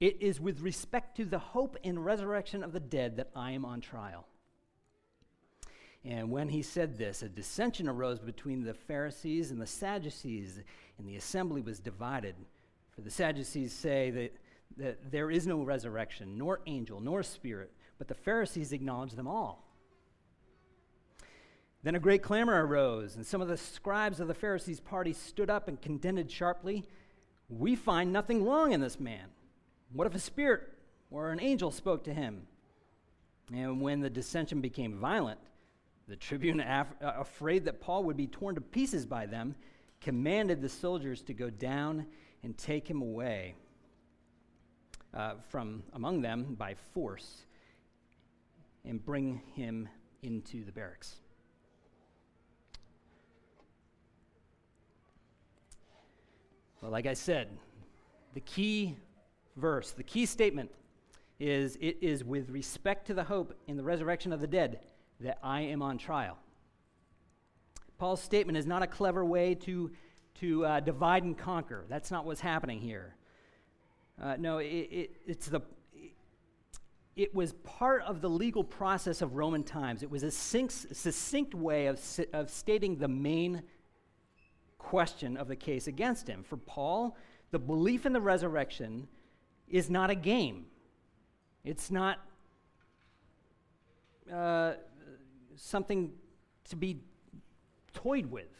It 0.00 0.20
is 0.20 0.40
with 0.40 0.60
respect 0.60 1.16
to 1.16 1.24
the 1.24 1.38
hope 1.38 1.76
and 1.84 2.04
resurrection 2.04 2.62
of 2.62 2.72
the 2.72 2.80
dead 2.80 3.16
that 3.16 3.30
I 3.34 3.52
am 3.52 3.64
on 3.64 3.80
trial. 3.80 4.26
And 6.04 6.30
when 6.30 6.48
he 6.48 6.62
said 6.62 6.98
this, 6.98 7.22
a 7.22 7.28
dissension 7.28 7.88
arose 7.88 8.18
between 8.18 8.62
the 8.62 8.74
Pharisees 8.74 9.50
and 9.50 9.60
the 9.60 9.66
Sadducees, 9.66 10.60
and 10.98 11.08
the 11.08 11.16
assembly 11.16 11.62
was 11.62 11.78
divided. 11.78 12.34
For 12.94 13.00
the 13.00 13.10
Sadducees 13.10 13.72
say 13.72 14.10
that 14.10 14.36
that 14.76 15.10
there 15.10 15.30
is 15.30 15.46
no 15.46 15.62
resurrection, 15.62 16.36
nor 16.36 16.60
angel, 16.66 17.00
nor 17.00 17.22
spirit, 17.22 17.72
but 17.98 18.08
the 18.08 18.14
Pharisees 18.14 18.72
acknowledge 18.72 19.12
them 19.12 19.28
all. 19.28 19.64
Then 21.82 21.94
a 21.94 22.00
great 22.00 22.22
clamor 22.22 22.66
arose, 22.66 23.16
and 23.16 23.26
some 23.26 23.42
of 23.42 23.48
the 23.48 23.56
scribes 23.56 24.18
of 24.18 24.28
the 24.28 24.34
Pharisees' 24.34 24.80
party 24.80 25.12
stood 25.12 25.50
up 25.50 25.68
and 25.68 25.80
contended 25.80 26.30
sharply 26.30 26.84
We 27.50 27.76
find 27.76 28.10
nothing 28.10 28.44
wrong 28.44 28.72
in 28.72 28.80
this 28.80 28.98
man. 28.98 29.26
What 29.92 30.06
if 30.06 30.14
a 30.14 30.18
spirit 30.18 30.62
or 31.10 31.30
an 31.30 31.40
angel 31.40 31.70
spoke 31.70 32.04
to 32.04 32.14
him? 32.14 32.46
And 33.52 33.82
when 33.82 34.00
the 34.00 34.08
dissension 34.08 34.62
became 34.62 34.98
violent, 34.98 35.38
the 36.08 36.16
tribune, 36.16 36.60
af- 36.60 36.94
uh, 37.02 37.12
afraid 37.18 37.64
that 37.64 37.80
Paul 37.80 38.04
would 38.04 38.16
be 38.16 38.26
torn 38.26 38.54
to 38.56 38.60
pieces 38.60 39.06
by 39.06 39.26
them, 39.26 39.54
commanded 40.00 40.60
the 40.60 40.68
soldiers 40.68 41.22
to 41.22 41.34
go 41.34 41.48
down 41.48 42.06
and 42.42 42.56
take 42.58 42.88
him 42.88 43.00
away 43.00 43.54
uh, 45.14 45.34
from 45.48 45.82
among 45.94 46.20
them 46.20 46.54
by 46.58 46.74
force 46.92 47.46
and 48.84 49.02
bring 49.02 49.40
him 49.54 49.88
into 50.22 50.64
the 50.64 50.72
barracks. 50.72 51.16
Well, 56.82 56.90
like 56.90 57.06
I 57.06 57.14
said, 57.14 57.48
the 58.34 58.40
key 58.40 58.96
verse, 59.56 59.92
the 59.92 60.02
key 60.02 60.26
statement 60.26 60.70
is 61.40 61.76
it 61.80 61.96
is 62.02 62.22
with 62.22 62.50
respect 62.50 63.06
to 63.06 63.14
the 63.14 63.24
hope 63.24 63.54
in 63.66 63.78
the 63.78 63.82
resurrection 63.82 64.34
of 64.34 64.40
the 64.40 64.46
dead 64.46 64.80
that 65.24 65.38
I 65.42 65.62
am 65.62 65.82
on 65.82 65.98
trial. 65.98 66.38
Paul's 67.98 68.22
statement 68.22 68.58
is 68.58 68.66
not 68.66 68.82
a 68.82 68.86
clever 68.86 69.24
way 69.24 69.54
to, 69.54 69.90
to 70.40 70.64
uh, 70.66 70.80
divide 70.80 71.22
and 71.22 71.36
conquer. 71.36 71.84
That's 71.88 72.10
not 72.10 72.26
what's 72.26 72.40
happening 72.40 72.80
here. 72.80 73.14
Uh, 74.22 74.36
no, 74.38 74.58
it, 74.58 74.66
it, 74.66 75.10
it's 75.26 75.46
the, 75.46 75.60
it 77.16 77.34
was 77.34 77.52
part 77.64 78.02
of 78.02 78.20
the 78.20 78.28
legal 78.28 78.62
process 78.62 79.22
of 79.22 79.34
Roman 79.34 79.64
times. 79.64 80.02
It 80.02 80.10
was 80.10 80.22
a 80.22 80.30
succinct, 80.30 81.54
way 81.54 81.86
of, 81.86 82.00
of 82.32 82.50
stating 82.50 82.98
the 82.98 83.08
main 83.08 83.62
question 84.78 85.36
of 85.36 85.48
the 85.48 85.56
case 85.56 85.86
against 85.86 86.28
him. 86.28 86.44
For 86.44 86.56
Paul, 86.56 87.16
the 87.50 87.58
belief 87.58 88.04
in 88.04 88.12
the 88.12 88.20
resurrection 88.20 89.08
is 89.68 89.88
not 89.88 90.10
a 90.10 90.14
game, 90.14 90.66
it's 91.64 91.90
not 91.90 92.18
uh, 94.32 94.74
something 95.56 96.12
to 96.70 96.76
be 96.76 97.00
toyed 97.92 98.26
with. 98.26 98.50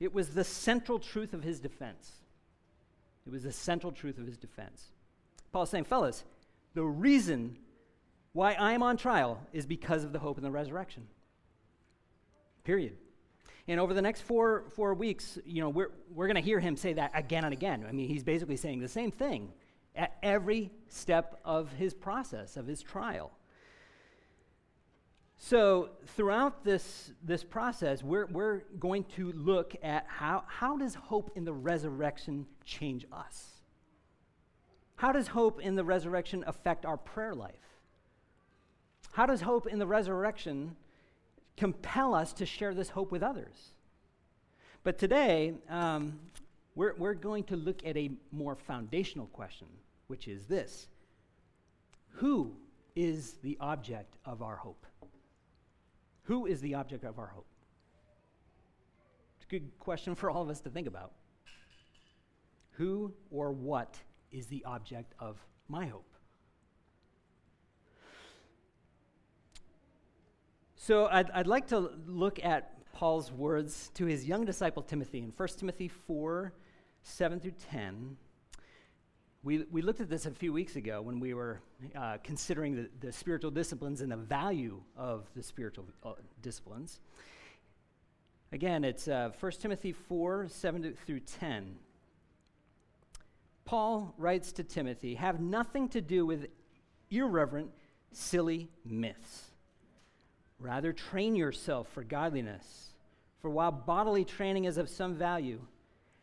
It 0.00 0.12
was 0.12 0.30
the 0.30 0.44
central 0.44 0.98
truth 0.98 1.32
of 1.32 1.42
his 1.42 1.60
defense. 1.60 2.10
It 3.26 3.32
was 3.32 3.44
the 3.44 3.52
central 3.52 3.92
truth 3.92 4.18
of 4.18 4.26
his 4.26 4.36
defense. 4.36 4.86
Paul's 5.52 5.70
saying, 5.70 5.84
fellas, 5.84 6.24
the 6.74 6.82
reason 6.82 7.56
why 8.32 8.54
I'm 8.54 8.82
on 8.82 8.96
trial 8.96 9.40
is 9.52 9.66
because 9.66 10.04
of 10.04 10.12
the 10.12 10.18
hope 10.18 10.38
in 10.38 10.44
the 10.44 10.50
resurrection. 10.50 11.06
Period. 12.64 12.96
And 13.68 13.78
over 13.78 13.94
the 13.94 14.02
next 14.02 14.22
four, 14.22 14.64
four 14.74 14.94
weeks, 14.94 15.38
you 15.44 15.60
know, 15.60 15.68
we're, 15.68 15.90
we're 16.12 16.26
going 16.26 16.36
to 16.36 16.42
hear 16.42 16.58
him 16.58 16.76
say 16.76 16.94
that 16.94 17.12
again 17.14 17.44
and 17.44 17.52
again. 17.52 17.84
I 17.88 17.92
mean, 17.92 18.08
he's 18.08 18.24
basically 18.24 18.56
saying 18.56 18.80
the 18.80 18.88
same 18.88 19.10
thing 19.10 19.52
at 19.94 20.16
every 20.22 20.70
step 20.88 21.40
of 21.44 21.70
his 21.72 21.94
process, 21.94 22.56
of 22.56 22.66
his 22.66 22.82
trial. 22.82 23.30
So 25.44 25.88
throughout 26.06 26.62
this, 26.62 27.10
this 27.20 27.42
process, 27.42 28.00
we're, 28.00 28.26
we're 28.26 28.60
going 28.78 29.02
to 29.16 29.32
look 29.32 29.74
at 29.82 30.06
how, 30.06 30.44
how 30.46 30.76
does 30.76 30.94
hope 30.94 31.32
in 31.34 31.44
the 31.44 31.52
resurrection 31.52 32.46
change 32.64 33.06
us? 33.12 33.48
How 34.94 35.10
does 35.10 35.26
hope 35.26 35.60
in 35.60 35.74
the 35.74 35.82
resurrection 35.82 36.44
affect 36.46 36.86
our 36.86 36.96
prayer 36.96 37.34
life? 37.34 37.80
How 39.10 39.26
does 39.26 39.40
hope 39.40 39.66
in 39.66 39.80
the 39.80 39.86
resurrection 39.86 40.76
compel 41.56 42.14
us 42.14 42.32
to 42.34 42.46
share 42.46 42.72
this 42.72 42.90
hope 42.90 43.10
with 43.10 43.24
others? 43.24 43.72
But 44.84 44.96
today, 44.96 45.54
um, 45.68 46.20
we're, 46.76 46.94
we're 46.94 47.14
going 47.14 47.42
to 47.44 47.56
look 47.56 47.84
at 47.84 47.96
a 47.96 48.12
more 48.30 48.54
foundational 48.54 49.26
question, 49.26 49.66
which 50.06 50.28
is 50.28 50.46
this 50.46 50.86
Who 52.10 52.52
is 52.94 53.38
the 53.42 53.58
object 53.60 54.18
of 54.24 54.40
our 54.40 54.54
hope? 54.54 54.86
Who 56.32 56.46
is 56.46 56.62
the 56.62 56.76
object 56.76 57.04
of 57.04 57.18
our 57.18 57.26
hope? 57.26 57.44
It's 59.36 59.44
a 59.44 59.50
good 59.50 59.70
question 59.78 60.14
for 60.14 60.30
all 60.30 60.40
of 60.40 60.48
us 60.48 60.62
to 60.62 60.70
think 60.70 60.86
about. 60.86 61.12
Who 62.70 63.12
or 63.30 63.52
what 63.52 63.98
is 64.30 64.46
the 64.46 64.64
object 64.64 65.12
of 65.18 65.36
my 65.68 65.84
hope? 65.84 66.10
So 70.74 71.04
I'd, 71.04 71.30
I'd 71.32 71.46
like 71.46 71.66
to 71.66 71.90
look 72.06 72.42
at 72.42 72.90
Paul's 72.94 73.30
words 73.30 73.90
to 73.96 74.06
his 74.06 74.24
young 74.24 74.46
disciple 74.46 74.82
Timothy 74.82 75.18
in 75.18 75.34
1 75.36 75.48
Timothy 75.58 75.88
4 75.88 76.54
7 77.02 77.40
through 77.40 77.56
10. 77.70 78.16
We, 79.44 79.64
we 79.72 79.82
looked 79.82 80.00
at 80.00 80.08
this 80.08 80.26
a 80.26 80.30
few 80.30 80.52
weeks 80.52 80.76
ago 80.76 81.02
when 81.02 81.18
we 81.18 81.34
were 81.34 81.60
uh, 81.96 82.18
considering 82.22 82.76
the, 82.76 82.88
the 83.00 83.12
spiritual 83.12 83.50
disciplines 83.50 84.00
and 84.00 84.12
the 84.12 84.16
value 84.16 84.80
of 84.96 85.26
the 85.34 85.42
spiritual 85.42 85.86
uh, 86.04 86.12
disciplines. 86.42 87.00
Again, 88.52 88.84
it's 88.84 89.08
uh, 89.08 89.30
1 89.40 89.52
Timothy 89.52 89.90
4 89.90 90.46
7 90.48 90.96
through 91.04 91.20
10. 91.20 91.74
Paul 93.64 94.14
writes 94.16 94.52
to 94.52 94.62
Timothy 94.62 95.16
Have 95.16 95.40
nothing 95.40 95.88
to 95.88 96.00
do 96.00 96.24
with 96.24 96.46
irreverent, 97.10 97.72
silly 98.12 98.68
myths. 98.84 99.50
Rather, 100.60 100.92
train 100.92 101.34
yourself 101.34 101.88
for 101.88 102.04
godliness. 102.04 102.90
For 103.40 103.50
while 103.50 103.72
bodily 103.72 104.24
training 104.24 104.66
is 104.66 104.78
of 104.78 104.88
some 104.88 105.16
value, 105.16 105.62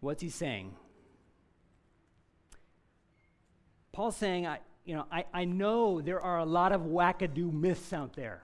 What's 0.00 0.22
he 0.22 0.30
saying? 0.30 0.74
Paul's 3.92 4.16
saying, 4.16 4.46
I, 4.46 4.60
you 4.84 4.94
know, 4.94 5.06
I, 5.12 5.24
I 5.32 5.44
know 5.44 6.00
there 6.00 6.20
are 6.20 6.38
a 6.38 6.44
lot 6.44 6.72
of 6.72 6.82
wackadoo 6.82 7.52
myths 7.52 7.92
out 7.92 8.14
there. 8.14 8.42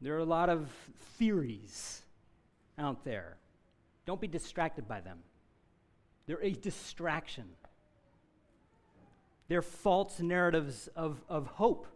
There 0.00 0.14
are 0.16 0.20
a 0.20 0.24
lot 0.24 0.48
of 0.48 0.68
theories 1.16 2.02
out 2.78 3.04
there. 3.04 3.36
Don't 4.04 4.20
be 4.20 4.26
distracted 4.26 4.88
by 4.88 5.00
them. 5.00 5.18
They're 6.26 6.42
a 6.42 6.50
distraction. 6.50 7.44
They're 9.48 9.62
false 9.62 10.18
narratives 10.18 10.88
of, 10.96 11.22
of 11.28 11.46
hope. 11.46 11.86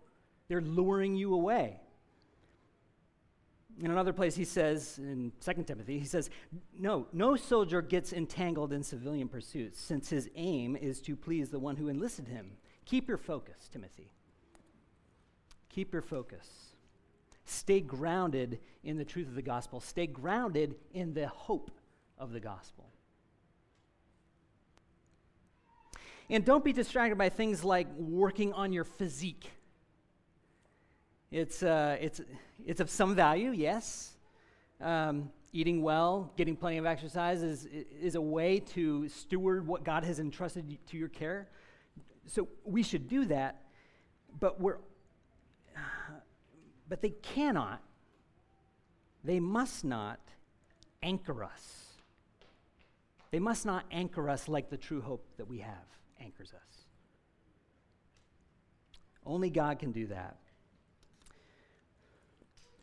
They're 0.49 0.61
luring 0.61 1.17
you 1.17 1.35
away. 1.35 1.81
In 3.79 3.91
another 3.91 4.13
place, 4.13 4.35
he 4.35 4.45
says, 4.45 4.99
in 4.99 5.33
2 5.45 5.65
Timothy, 5.65 5.99
he 5.99 6.07
says, 6.07 6.31
No, 6.79 7.07
no 7.13 7.37
soldier 7.37 7.83
gets 7.83 8.13
entangled 8.13 8.73
in 8.73 8.83
civilian 8.83 9.29
pursuits, 9.29 9.79
since 9.79 10.09
his 10.09 10.31
aim 10.35 10.77
is 10.77 11.01
to 11.03 11.15
please 11.15 11.51
the 11.51 11.59
one 11.59 11.77
who 11.77 11.89
enlisted 11.89 12.29
him. 12.29 12.53
Keep 12.87 13.09
your 13.09 13.19
focus, 13.19 13.69
Timothy. 13.71 14.13
Keep 15.69 15.93
your 15.93 16.03
focus. 16.03 16.49
Stay 17.45 17.81
grounded 17.81 18.61
in 18.83 18.97
the 18.97 19.05
truth 19.05 19.29
of 19.29 19.35
the 19.35 19.43
gospel. 19.43 19.81
Stay 19.81 20.07
grounded 20.07 20.77
in 20.95 21.13
the 21.13 21.29
hope 21.29 21.71
of 22.19 22.33
the 22.33 22.41
gospel. 22.41 22.87
And 26.29 26.45
don't 26.45 26.65
be 26.65 26.73
distracted 26.73 27.17
by 27.17 27.29
things 27.29 27.63
like 27.63 27.87
working 27.97 28.53
on 28.53 28.73
your 28.73 28.85
physique. 28.85 29.51
It's, 31.31 31.63
uh, 31.63 31.99
it's, 32.01 32.21
it's 32.65 32.81
of 32.81 32.91
some 32.91 33.15
value, 33.15 33.51
yes. 33.51 34.17
Um, 34.81 35.31
eating 35.53 35.83
well, 35.83 36.33
getting 36.37 36.57
plenty 36.57 36.79
of 36.79 36.87
exercise 36.87 37.43
is, 37.43 37.67
is 37.67 38.15
a 38.15 38.21
way 38.21 38.61
to 38.61 39.09
steward 39.09 39.67
what 39.67 39.85
God 39.85 40.05
has 40.05 40.21
entrusted 40.21 40.79
to 40.89 40.97
your 40.97 41.09
care. 41.09 41.49
So 42.27 42.49
we 42.65 42.83
should 42.83 43.09
do 43.09 43.25
that, 43.27 43.63
but 44.39 44.61
we're 44.61 44.79
but 46.89 47.01
they 47.01 47.11
cannot, 47.11 47.83
they 49.25 49.41
must 49.41 49.85
not 49.85 50.21
anchor 51.03 51.45
us. 51.45 51.85
They 53.31 53.39
must 53.39 53.67
not 53.67 53.85
anchor 53.91 54.29
us 54.31 54.49
like 54.49 54.71
the 54.71 54.77
true 54.77 55.01
hope 55.01 55.27
that 55.37 55.49
we 55.49 55.59
have 55.59 55.85
anchors 56.21 56.53
us. 56.55 56.87
Only 59.25 59.51
God 59.51 59.79
can 59.79 59.93
do 59.93 60.07
that. 60.07 60.37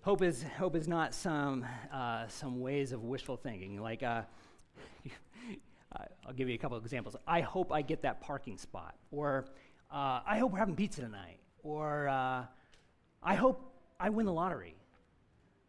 Hope 0.03 0.22
is, 0.22 0.43
hope 0.60 0.75
is 0.75 0.86
not 0.86 1.13
some, 1.13 1.65
uh, 1.89 2.27
some 2.27 2.60
ways 2.60 2.91
of 2.91 3.05
wishful 3.05 3.38
thinking. 3.38 3.81
Like, 3.81 4.03
uh, 4.03 4.24
I'll 6.27 6.33
give 6.36 6.50
you 6.50 6.55
a 6.55 6.57
couple 6.57 6.75
of 6.75 6.83
examples. 6.83 7.15
I 7.25 7.39
hope 7.39 7.72
I 7.72 7.83
get 7.83 8.01
that 8.01 8.19
parking 8.19 8.57
spot. 8.57 8.95
Or, 9.12 9.45
uh, 9.89 10.19
I 10.25 10.39
hope 10.39 10.51
we're 10.51 10.60
having 10.60 10.75
pizza 10.75 11.00
tonight. 11.00 11.39
Or, 11.63 12.10
uh, 12.10 12.43
I 13.24 13.36
hope 13.36 13.74
I 13.98 14.10
win 14.10 14.25
the 14.25 14.33
lottery. 14.33 14.75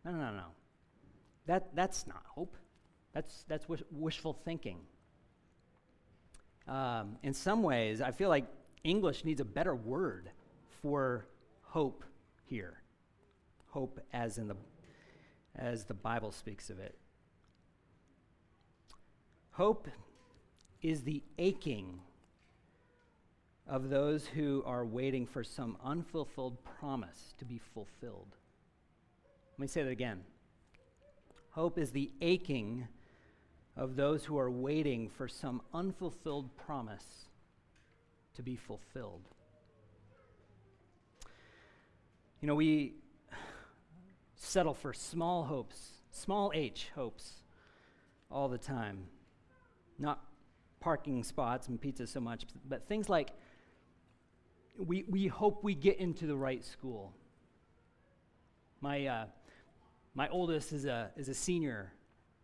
No, 0.04 0.10
no, 0.10 0.18
no, 0.18 0.32
no. 0.32 0.46
That, 1.46 1.76
that's 1.76 2.08
not 2.08 2.24
hope. 2.26 2.56
That's, 3.12 3.44
that's 3.46 3.68
wish, 3.68 3.84
wishful 3.92 4.32
thinking. 4.44 4.78
Um, 6.66 7.18
in 7.22 7.34
some 7.34 7.62
ways, 7.62 8.00
I 8.00 8.10
feel 8.10 8.30
like 8.30 8.46
English 8.82 9.24
needs 9.24 9.40
a 9.40 9.44
better 9.44 9.76
word 9.76 10.28
for 10.82 11.28
hope 11.62 12.02
here. 12.46 12.80
Hope 13.74 13.98
as 14.12 14.38
in 14.38 14.46
the 14.46 14.54
as 15.56 15.86
the 15.86 15.94
Bible 15.94 16.30
speaks 16.30 16.70
of 16.70 16.78
it. 16.78 16.96
Hope 19.50 19.88
is 20.80 21.02
the 21.02 21.24
aching 21.38 21.98
of 23.66 23.88
those 23.88 24.28
who 24.28 24.62
are 24.64 24.86
waiting 24.86 25.26
for 25.26 25.42
some 25.42 25.76
unfulfilled 25.84 26.56
promise 26.78 27.34
to 27.38 27.44
be 27.44 27.58
fulfilled. 27.58 28.36
Let 29.54 29.58
me 29.58 29.66
say 29.66 29.82
that 29.82 29.90
again. 29.90 30.20
Hope 31.50 31.76
is 31.76 31.90
the 31.90 32.12
aching 32.20 32.86
of 33.76 33.96
those 33.96 34.24
who 34.24 34.38
are 34.38 34.52
waiting 34.52 35.08
for 35.08 35.26
some 35.26 35.60
unfulfilled 35.72 36.56
promise 36.56 37.26
to 38.34 38.42
be 38.44 38.54
fulfilled. 38.54 39.22
You 42.40 42.46
know, 42.46 42.54
we 42.54 42.94
settle 44.44 44.74
for 44.74 44.92
small 44.92 45.44
hopes, 45.44 45.92
small 46.10 46.52
h 46.54 46.90
hopes, 46.94 47.42
all 48.30 48.48
the 48.48 48.58
time. 48.58 49.06
Not 49.98 50.20
parking 50.80 51.24
spots 51.24 51.68
and 51.68 51.80
pizza 51.80 52.06
so 52.06 52.20
much, 52.20 52.44
but 52.68 52.86
things 52.86 53.08
like 53.08 53.30
we, 54.76 55.04
we 55.08 55.26
hope 55.26 55.62
we 55.62 55.74
get 55.74 55.98
into 55.98 56.26
the 56.26 56.36
right 56.36 56.64
school. 56.64 57.12
My, 58.80 59.06
uh, 59.06 59.24
my 60.14 60.28
oldest 60.28 60.72
is 60.72 60.84
a, 60.84 61.10
is 61.16 61.28
a 61.28 61.34
senior, 61.34 61.92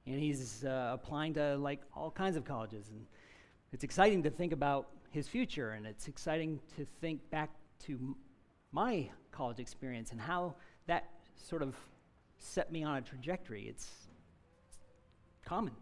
and 0.07 0.19
he's 0.19 0.65
uh, 0.65 0.93
applying 0.95 1.35
to 1.35 1.57
like 1.59 1.81
all 1.95 2.11
kinds 2.11 2.37
of 2.37 2.45
colleges. 2.45 2.89
And 2.89 3.05
it's 3.73 3.85
exciting 3.85 4.23
to 4.23 4.31
think 4.31 4.53
about 4.53 4.89
his 5.11 5.29
future, 5.29 5.71
and 5.73 5.87
it's 5.87 6.09
exciting 6.09 6.61
to 6.77 6.87
think 7.01 7.29
back 7.31 7.51
to 7.87 7.93
m- 7.95 8.17
my 8.73 9.11
college 9.33 9.59
experience 9.59 10.13
and 10.13 10.21
how 10.21 10.55
that 10.87 11.11
sort 11.37 11.63
of 11.63 11.75
set 12.41 12.73
me 12.73 12.83
on 12.83 12.97
a 12.97 13.01
trajectory. 13.01 13.67
It's 13.69 13.89
common. 15.45 15.75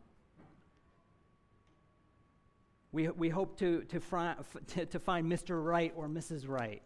We, 2.92 3.08
we 3.08 3.28
hope 3.28 3.58
to, 3.58 3.82
to, 3.82 4.00
fri- 4.00 4.34
to, 4.68 4.86
to 4.86 4.98
find 4.98 5.30
Mr. 5.30 5.62
Right 5.62 5.92
or 5.96 6.08
Mrs. 6.08 6.48
Right. 6.48 6.82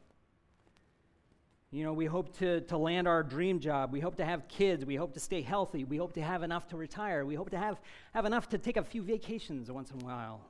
You 1.70 1.84
know, 1.84 1.94
we 1.94 2.04
hope 2.04 2.36
to, 2.38 2.60
to 2.62 2.76
land 2.76 3.08
our 3.08 3.22
dream 3.22 3.58
job. 3.58 3.92
We 3.92 4.00
hope 4.00 4.16
to 4.16 4.24
have 4.24 4.46
kids. 4.46 4.84
We 4.84 4.96
hope 4.96 5.14
to 5.14 5.20
stay 5.20 5.40
healthy. 5.40 5.84
We 5.84 5.96
hope 5.96 6.12
to 6.14 6.22
have 6.22 6.42
enough 6.42 6.68
to 6.68 6.76
retire. 6.76 7.24
We 7.24 7.34
hope 7.34 7.48
to 7.50 7.58
have, 7.58 7.80
have 8.12 8.26
enough 8.26 8.50
to 8.50 8.58
take 8.58 8.76
a 8.76 8.84
few 8.84 9.02
vacations 9.02 9.70
once 9.70 9.90
in 9.90 10.02
a 10.02 10.04
while. 10.04 10.42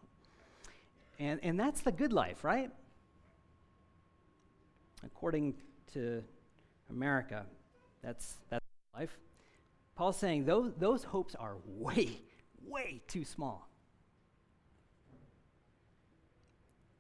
And, 1.21 1.39
and 1.45 1.61
that's 1.61 1.83
the 1.83 1.93
good 1.93 2.13
life, 2.13 2.43
right? 2.43 2.71
According 5.05 5.55
to 5.93 6.25
America, 6.91 7.47
that's, 8.03 8.35
that's 8.51 8.62
life. 9.03 9.19
Paul's 9.95 10.17
saying 10.17 10.45
those, 10.45 10.73
those 10.79 11.05
hopes 11.05 11.35
are 11.35 11.57
way, 11.67 12.21
way 12.67 13.03
too 13.09 13.25
small. 13.25 13.69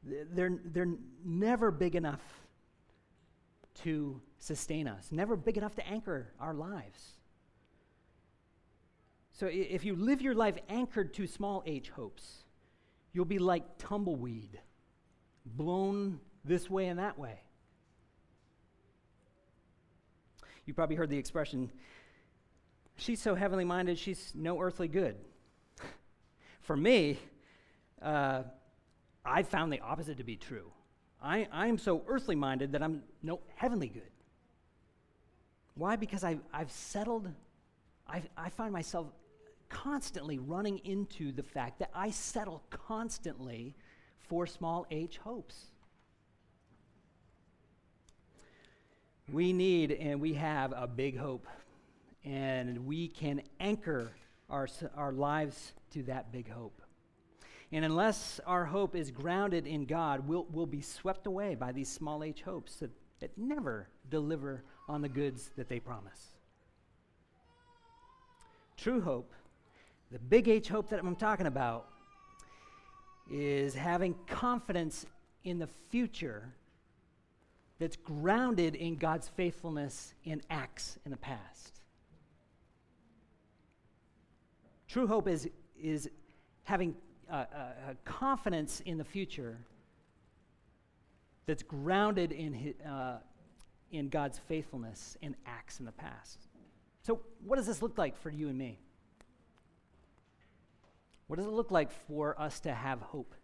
They're, 0.05 0.59
they're 0.65 0.95
never 1.25 1.71
big 1.71 1.95
enough 1.95 2.21
to 3.85 4.21
sustain 4.39 4.89
us, 4.89 5.09
never 5.11 5.37
big 5.37 5.57
enough 5.57 5.77
to 5.77 5.87
anchor 5.87 6.33
our 6.41 6.55
lives. 6.55 7.19
So 9.33 9.49
if 9.51 9.85
you 9.85 9.97
live 9.97 10.21
your 10.21 10.35
life 10.35 10.57
anchored 10.69 11.15
to 11.15 11.27
small 11.27 11.63
h 11.67 11.91
hopes, 11.91 12.45
you'll 13.13 13.25
be 13.25 13.39
like 13.39 13.79
tumbleweed, 13.79 14.61
blown 15.47 16.21
this 16.45 16.69
way 16.69 16.89
and 16.89 16.99
that 16.99 17.19
way. 17.19 17.41
You 20.67 20.75
probably 20.75 20.97
heard 20.97 21.11
the 21.11 21.19
expression, 21.19 21.71
she's 22.97 23.21
so 23.21 23.35
heavenly 23.35 23.65
minded, 23.65 23.99
she's 23.99 24.33
no 24.35 24.61
earthly 24.61 24.89
good. 24.89 25.17
For 26.61 26.77
me, 26.77 27.19
uh, 28.01 28.43
I 29.25 29.43
found 29.43 29.73
the 29.73 29.81
opposite 29.81 30.19
to 30.19 30.25
be 30.25 30.37
true. 30.37 30.71
I, 31.23 31.49
I'm 31.53 31.79
so 31.79 32.03
earthly 32.09 32.35
minded 32.35 32.73
that 32.73 32.83
I'm 32.83 33.03
no 33.23 33.41
heavenly 33.55 33.89
good. 33.89 34.03
Why? 35.75 35.97
Because 35.97 36.25
I've, 36.25 36.41
I've 36.53 36.71
settled, 36.71 37.29
I've, 38.07 38.29
I 38.37 38.51
find 38.51 38.73
myself 38.73 39.07
constantly 39.69 40.39
running 40.39 40.79
into 40.85 41.33
the 41.33 41.43
fact 41.43 41.79
that 41.79 41.91
I 41.95 42.11
settle 42.11 42.63
constantly 42.71 43.75
for 44.19 44.47
small 44.47 44.87
h 44.91 45.19
hopes. 45.19 45.72
We 49.31 49.53
need 49.53 49.93
and 49.93 50.21
we 50.21 50.35
have 50.35 50.73
a 50.73 50.87
big 50.87 51.17
hope, 51.17 51.47
and 52.25 52.87
we 52.87 53.09
can 53.09 53.43
anchor 53.61 54.11
our, 54.51 54.69
our 54.97 55.13
lives 55.13 55.73
to 55.93 56.03
that 56.05 56.33
big 56.33 56.51
hope. 56.51 56.81
And 57.71 57.85
unless 57.85 58.41
our 58.47 58.67
hope 58.67 58.95
is 58.95 59.11
grounded 59.11 59.67
in 59.67 59.87
God, 59.87 60.27
we'll, 60.29 60.47
we'll 60.51 60.67
be 60.67 60.83
swept 60.83 61.27
away 61.27 61.55
by 61.55 61.73
these 61.73 61.89
small 61.89 62.23
h 62.23 62.43
hopes 62.43 62.77
that, 62.77 62.91
that 63.21 63.31
never 63.39 63.89
deliver 64.11 64.63
on 64.89 65.01
the 65.01 65.09
goods 65.09 65.51
that 65.57 65.69
they 65.69 65.81
promise. 65.81 66.33
True 68.77 69.01
hope, 69.01 69.33
the 70.11 70.19
big 70.19 70.49
H 70.49 70.69
hope 70.69 70.91
that 70.91 70.99
I'm 70.99 71.17
talking 71.17 71.47
about, 71.47 71.87
is 73.31 73.75
having 73.75 74.15
confidence 74.27 75.07
in 75.45 75.59
the 75.59 75.69
future 75.89 76.53
that's 77.79 77.97
grounded 77.97 78.75
in 78.75 78.97
God's 78.97 79.29
faithfulness 79.29 80.15
in 80.25 80.43
acts 80.51 80.99
in 81.05 81.11
the 81.11 81.17
past. 81.17 81.81
True 84.89 85.07
hope 85.07 85.27
is, 85.27 85.49
is 85.81 86.11
having 86.65 86.95
a, 87.31 87.37
a, 87.37 87.97
confidence 88.05 88.81
in 88.81 88.99
the 88.99 89.05
future 89.05 89.59
that's 91.47 91.63
grounded 91.63 92.31
in, 92.31 92.53
his, 92.53 92.75
uh, 92.87 93.19
in 93.91 94.09
God's 94.09 94.39
faithfulness 94.39 95.17
in 95.23 95.35
acts 95.47 95.81
in 95.81 95.87
the 95.87 95.93
past. 95.93 96.47
So, 97.03 97.21
what 97.45 97.57
does 97.57 97.67
this 97.67 97.83
look 97.83 97.99
like 97.99 98.17
for 98.17 98.31
you 98.31 98.49
and 98.49 98.57
me? 98.57 98.79
What 101.27 101.37
does 101.37 101.47
it 101.47 101.53
look 101.53 101.71
like 101.71 101.91
for 102.07 102.39
us 102.41 102.61
to 102.61 102.75
have 102.75 103.01
hope? 103.01 103.35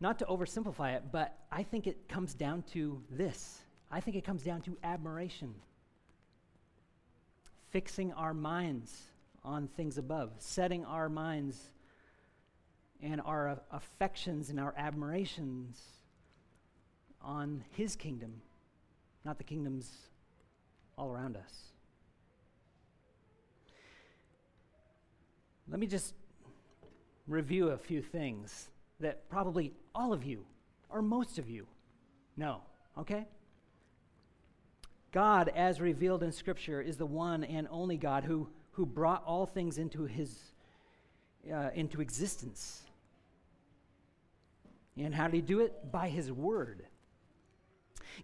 Not 0.00 0.18
to 0.18 0.24
oversimplify 0.26 0.96
it, 0.96 1.04
but 1.12 1.38
I 1.50 1.62
think 1.62 1.86
it 1.86 2.08
comes 2.08 2.34
down 2.34 2.62
to 2.72 3.02
this. 3.10 3.60
I 3.90 4.00
think 4.00 4.16
it 4.16 4.24
comes 4.24 4.42
down 4.42 4.62
to 4.62 4.76
admiration. 4.82 5.54
Fixing 7.70 8.12
our 8.12 8.34
minds 8.34 9.02
on 9.44 9.68
things 9.68 9.98
above, 9.98 10.30
setting 10.38 10.84
our 10.84 11.08
minds 11.08 11.60
and 13.02 13.20
our 13.24 13.60
affections 13.70 14.50
and 14.50 14.58
our 14.58 14.74
admirations 14.76 15.80
on 17.20 17.64
His 17.72 17.96
kingdom, 17.96 18.40
not 19.24 19.38
the 19.38 19.44
kingdoms 19.44 19.90
all 20.96 21.10
around 21.10 21.36
us. 21.36 21.72
Let 25.68 25.80
me 25.80 25.86
just 25.86 26.14
review 27.26 27.70
a 27.70 27.78
few 27.78 28.02
things 28.02 28.68
that 29.00 29.28
probably 29.28 29.72
all 29.94 30.12
of 30.12 30.24
you, 30.24 30.44
or 30.88 31.02
most 31.02 31.38
of 31.38 31.48
you, 31.48 31.66
know, 32.36 32.60
okay? 32.98 33.26
God, 35.12 35.50
as 35.54 35.80
revealed 35.80 36.22
in 36.22 36.32
Scripture, 36.32 36.80
is 36.80 36.96
the 36.96 37.06
one 37.06 37.44
and 37.44 37.68
only 37.70 37.96
God 37.96 38.24
who, 38.24 38.48
who 38.72 38.84
brought 38.84 39.22
all 39.24 39.46
things 39.46 39.78
into, 39.78 40.04
his, 40.04 40.52
uh, 41.52 41.70
into 41.74 42.00
existence. 42.00 42.82
And 44.96 45.14
how 45.14 45.26
did 45.26 45.34
he 45.34 45.40
do 45.40 45.60
it? 45.60 45.92
By 45.92 46.08
his 46.08 46.32
word. 46.32 46.84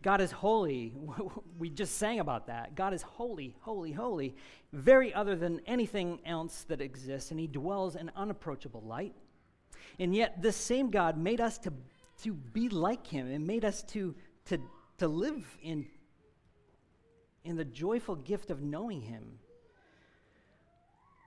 God 0.03 0.21
is 0.21 0.31
holy. 0.33 0.95
We 1.59 1.69
just 1.69 1.99
sang 1.99 2.21
about 2.21 2.47
that. 2.47 2.75
God 2.75 2.95
is 2.95 3.03
holy, 3.03 3.55
holy, 3.61 3.93
holy, 3.93 4.35
very 4.73 5.13
other 5.13 5.37
than 5.37 5.61
anything 5.67 6.21
else 6.25 6.65
that 6.69 6.81
exists, 6.81 7.31
and 7.31 7.39
he 7.39 7.47
dwells 7.47 7.97
in 7.97 8.11
unapproachable 8.17 8.81
light. 8.81 9.15
And 9.99 10.15
yet, 10.15 10.41
this 10.41 10.57
same 10.57 10.91
God 10.91 11.19
made 11.19 11.41
us 11.41 11.59
to, 11.59 11.73
to 12.23 12.33
be 12.33 12.69
like 12.69 13.07
him 13.07 13.31
and 13.31 13.47
made 13.47 13.65
us 13.65 13.83
to, 13.85 14.15
to, 14.47 14.59
to 14.99 15.09
live 15.09 15.45
in, 15.63 15.87
in 17.45 17.57
the 17.57 17.65
joyful 17.65 18.17
gift 18.17 18.51
of 18.51 18.63
knowing 18.63 19.01
him. 19.01 19.39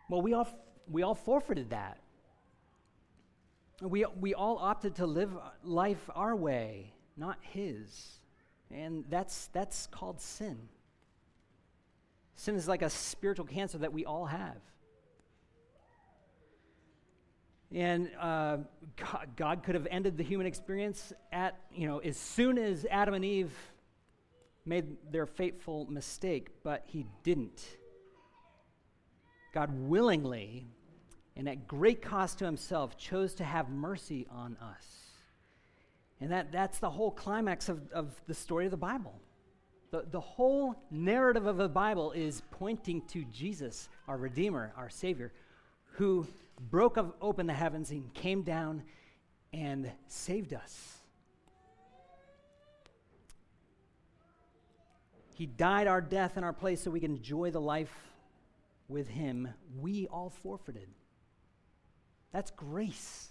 Well, 0.09 0.21
we 0.21 0.33
all, 0.33 0.47
we 0.89 1.03
all 1.03 1.15
forfeited 1.15 1.71
that. 1.71 1.99
We, 3.81 4.05
we 4.19 4.33
all 4.33 4.57
opted 4.59 4.95
to 4.95 5.05
live 5.05 5.31
life 5.63 6.09
our 6.15 6.35
way, 6.35 6.93
not 7.17 7.37
his. 7.41 8.19
And 8.71 9.05
that's, 9.09 9.47
that's 9.47 9.87
called 9.87 10.21
sin. 10.21 10.57
Sin 12.35 12.55
is 12.55 12.67
like 12.67 12.81
a 12.81 12.89
spiritual 12.89 13.45
cancer 13.45 13.77
that 13.79 13.93
we 13.93 14.05
all 14.05 14.25
have. 14.25 14.57
And 17.73 18.11
uh, 18.19 18.57
God, 18.97 19.27
God, 19.35 19.63
could 19.63 19.73
have 19.73 19.87
ended 19.89 20.17
the 20.17 20.23
human 20.23 20.45
experience 20.45 21.11
at, 21.31 21.59
you 21.73 21.87
know, 21.87 21.97
as 21.99 22.17
soon 22.17 22.59
as 22.59 22.85
Adam 22.89 23.15
and 23.15 23.25
Eve 23.25 23.51
made 24.65 24.85
their 25.11 25.25
fateful 25.25 25.87
mistake, 25.89 26.49
but 26.63 26.83
He 26.85 27.05
didn't. 27.23 27.63
God 29.53 29.71
willingly 29.73 30.67
and 31.35 31.49
at 31.49 31.67
great 31.67 32.01
cost 32.01 32.39
to 32.39 32.45
Himself 32.45 32.97
chose 32.97 33.33
to 33.35 33.43
have 33.43 33.69
mercy 33.69 34.27
on 34.29 34.55
us. 34.61 34.85
And 36.21 36.31
that, 36.31 36.51
that's 36.51 36.77
the 36.79 36.89
whole 36.91 37.11
climax 37.11 37.69
of, 37.69 37.91
of 37.91 38.09
the 38.27 38.33
story 38.35 38.65
of 38.65 38.71
the 38.71 38.77
Bible. 38.77 39.13
The, 39.91 40.05
the 40.09 40.21
whole 40.21 40.75
narrative 40.91 41.47
of 41.47 41.57
the 41.57 41.69
Bible 41.69 42.11
is 42.11 42.43
pointing 42.51 43.01
to 43.07 43.23
Jesus, 43.25 43.89
our 44.07 44.17
Redeemer, 44.17 44.73
our 44.77 44.89
Savior, 44.89 45.31
who 45.93 46.25
broke 46.59 46.97
open 47.21 47.47
the 47.47 47.53
heavens 47.53 47.91
and 47.91 48.13
came 48.13 48.43
down 48.43 48.83
and 49.51 49.91
saved 50.07 50.53
us. 50.53 50.97
He 55.35 55.45
died 55.45 55.87
our 55.87 56.01
death 56.01 56.37
in 56.37 56.43
our 56.43 56.53
place 56.53 56.81
so 56.81 56.91
we 56.91 56.99
can 56.99 57.15
enjoy 57.15 57.51
the 57.51 57.61
life 57.61 57.93
with 58.87 59.07
Him 59.07 59.49
we 59.79 60.07
all 60.07 60.29
forfeited. 60.29 60.87
That's 62.31 62.51
grace. 62.51 63.29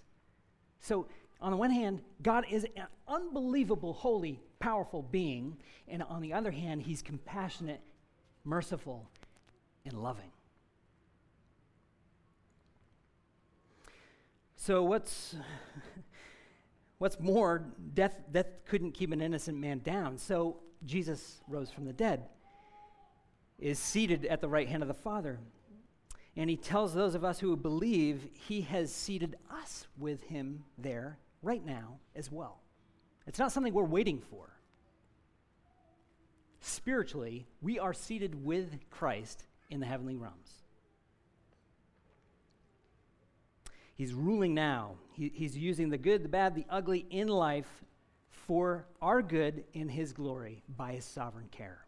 So, 0.81 1.07
on 1.41 1.51
the 1.51 1.57
one 1.57 1.71
hand, 1.71 2.03
God 2.23 2.45
is 2.51 2.67
an 2.77 2.87
unbelievable, 3.09 3.93
holy, 3.93 4.41
powerful 4.61 5.03
being, 5.03 5.57
and 5.89 6.03
on 6.05 6.23
the 6.23 6.33
other 6.33 6.51
hand, 6.51 6.83
He's 6.83 7.03
compassionate, 7.03 7.81
merciful, 8.45 9.09
and 9.85 9.95
loving. 9.95 10.31
So 14.65 14.85
what's 14.85 15.35
what's 16.99 17.19
more, 17.19 17.65
death 17.95 18.15
death 18.31 18.47
couldn't 18.65 18.93
keep 18.93 19.11
an 19.11 19.21
innocent 19.21 19.59
man 19.59 19.81
down. 19.81 20.17
So 20.17 20.61
Jesus 20.85 21.41
rose 21.49 21.69
from 21.69 21.85
the 21.85 21.93
dead, 21.93 22.27
is 23.59 23.81
seated 23.81 24.25
at 24.27 24.41
the 24.41 24.49
right 24.49 24.69
hand 24.69 24.85
of 24.85 24.87
the 24.87 24.95
Father. 24.95 25.41
And 26.37 26.49
he 26.49 26.57
tells 26.57 26.95
those 26.95 27.17
of 27.17 27.25
us 27.25 27.41
who 27.41 27.57
believe 27.57 28.29
he 28.35 28.61
has 28.61 28.95
seated 28.95 29.35
us 29.51 29.89
with 29.99 30.23
him 30.23 30.63
there 30.79 31.19
right 31.43 31.67
now 31.67 31.99
as 32.15 32.31
well. 32.31 32.61
It's 33.27 33.41
not 33.41 33.51
something 33.51 33.75
we're 33.75 33.83
waiting 33.83 34.23
for. 34.31 34.49
Spiritually, 36.61 37.49
we 37.63 37.81
are 37.81 37.93
seated 37.93 38.45
with 38.45 38.79
Christ 38.91 39.43
in 39.71 39.81
the 39.81 39.87
heavenly 39.87 40.15
realms. 40.15 40.62
He's 43.95 44.15
ruling 44.15 44.55
now. 44.55 44.93
He, 45.13 45.31
he's 45.35 45.57
using 45.57 45.91
the 45.91 45.99
good, 45.99 46.25
the 46.25 46.29
bad, 46.29 46.55
the 46.55 46.67
ugly 46.71 47.07
in 47.11 47.29
life 47.29 47.69
for 48.31 48.87
our 49.01 49.23
good 49.23 49.65
in 49.73 49.89
His 49.89 50.13
glory 50.13 50.63
by 50.77 50.93
His 50.93 51.05
sovereign 51.05 51.49
care. 51.51 51.85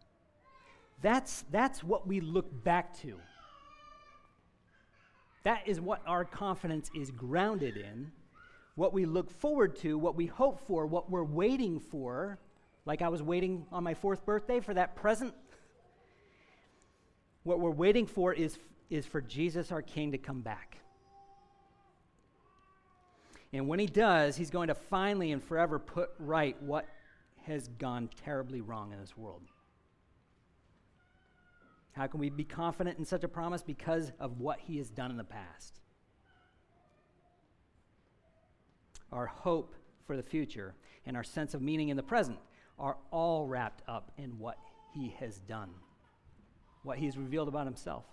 That's, 1.01 1.43
that's 1.51 1.83
what 1.83 2.07
we 2.07 2.19
look 2.21 2.63
back 2.63 2.97
to. 3.01 3.19
That 5.43 5.67
is 5.67 5.79
what 5.79 6.01
our 6.07 6.25
confidence 6.25 6.89
is 6.95 7.11
grounded 7.11 7.77
in. 7.77 8.11
What 8.75 8.93
we 8.93 9.05
look 9.05 9.29
forward 9.29 9.75
to, 9.77 9.97
what 9.97 10.15
we 10.15 10.25
hope 10.25 10.65
for, 10.67 10.85
what 10.85 11.09
we're 11.09 11.23
waiting 11.23 11.79
for. 11.79 12.39
Like 12.85 13.01
I 13.01 13.09
was 13.09 13.21
waiting 13.21 13.65
on 13.71 13.83
my 13.83 13.93
fourth 13.93 14.25
birthday 14.25 14.59
for 14.59 14.73
that 14.73 14.95
present. 14.95 15.33
What 17.43 17.59
we're 17.59 17.69
waiting 17.71 18.07
for 18.07 18.33
is, 18.33 18.57
is 18.89 19.05
for 19.05 19.21
Jesus, 19.21 19.71
our 19.71 19.81
King, 19.81 20.11
to 20.13 20.17
come 20.17 20.41
back. 20.41 20.79
And 23.55 23.69
when 23.69 23.79
he 23.79 23.85
does, 23.85 24.35
he's 24.35 24.49
going 24.49 24.67
to 24.67 24.75
finally 24.75 25.31
and 25.31 25.41
forever 25.41 25.79
put 25.79 26.09
right 26.19 26.61
what 26.61 26.89
has 27.45 27.69
gone 27.69 28.09
terribly 28.25 28.59
wrong 28.59 28.91
in 28.91 28.99
this 28.99 29.15
world. 29.15 29.43
How 31.93 32.07
can 32.07 32.19
we 32.19 32.29
be 32.29 32.43
confident 32.43 32.99
in 32.99 33.05
such 33.05 33.23
a 33.23 33.29
promise? 33.29 33.63
Because 33.63 34.11
of 34.19 34.41
what 34.41 34.59
he 34.59 34.77
has 34.79 34.89
done 34.89 35.09
in 35.09 35.15
the 35.15 35.23
past. 35.23 35.79
Our 39.13 39.27
hope 39.27 39.73
for 40.05 40.17
the 40.17 40.23
future 40.23 40.75
and 41.05 41.15
our 41.15 41.23
sense 41.23 41.53
of 41.53 41.61
meaning 41.61 41.87
in 41.87 41.95
the 41.95 42.03
present 42.03 42.39
are 42.77 42.97
all 43.09 43.45
wrapped 43.45 43.83
up 43.87 44.11
in 44.17 44.37
what 44.37 44.57
he 44.93 45.15
has 45.21 45.37
done, 45.37 45.69
what 46.83 46.97
he's 46.97 47.17
revealed 47.17 47.47
about 47.47 47.67
himself. 47.67 48.03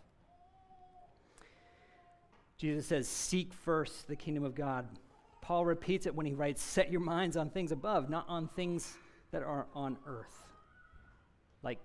Jesus 2.58 2.86
says, 2.86 3.08
Seek 3.08 3.52
first 3.52 4.06
the 4.06 4.14
kingdom 4.14 4.44
of 4.44 4.54
God 4.54 4.86
Paul 5.42 5.66
repeats 5.66 6.06
it 6.06 6.14
when 6.14 6.24
he 6.24 6.32
writes, 6.32 6.62
Set 6.62 6.90
your 6.90 7.00
minds 7.00 7.36
on 7.36 7.50
things 7.50 7.72
above, 7.72 8.08
not 8.08 8.24
on 8.28 8.48
things 8.48 8.96
that 9.32 9.42
are 9.42 9.66
on 9.74 9.98
earth, 10.06 10.42
like 11.62 11.78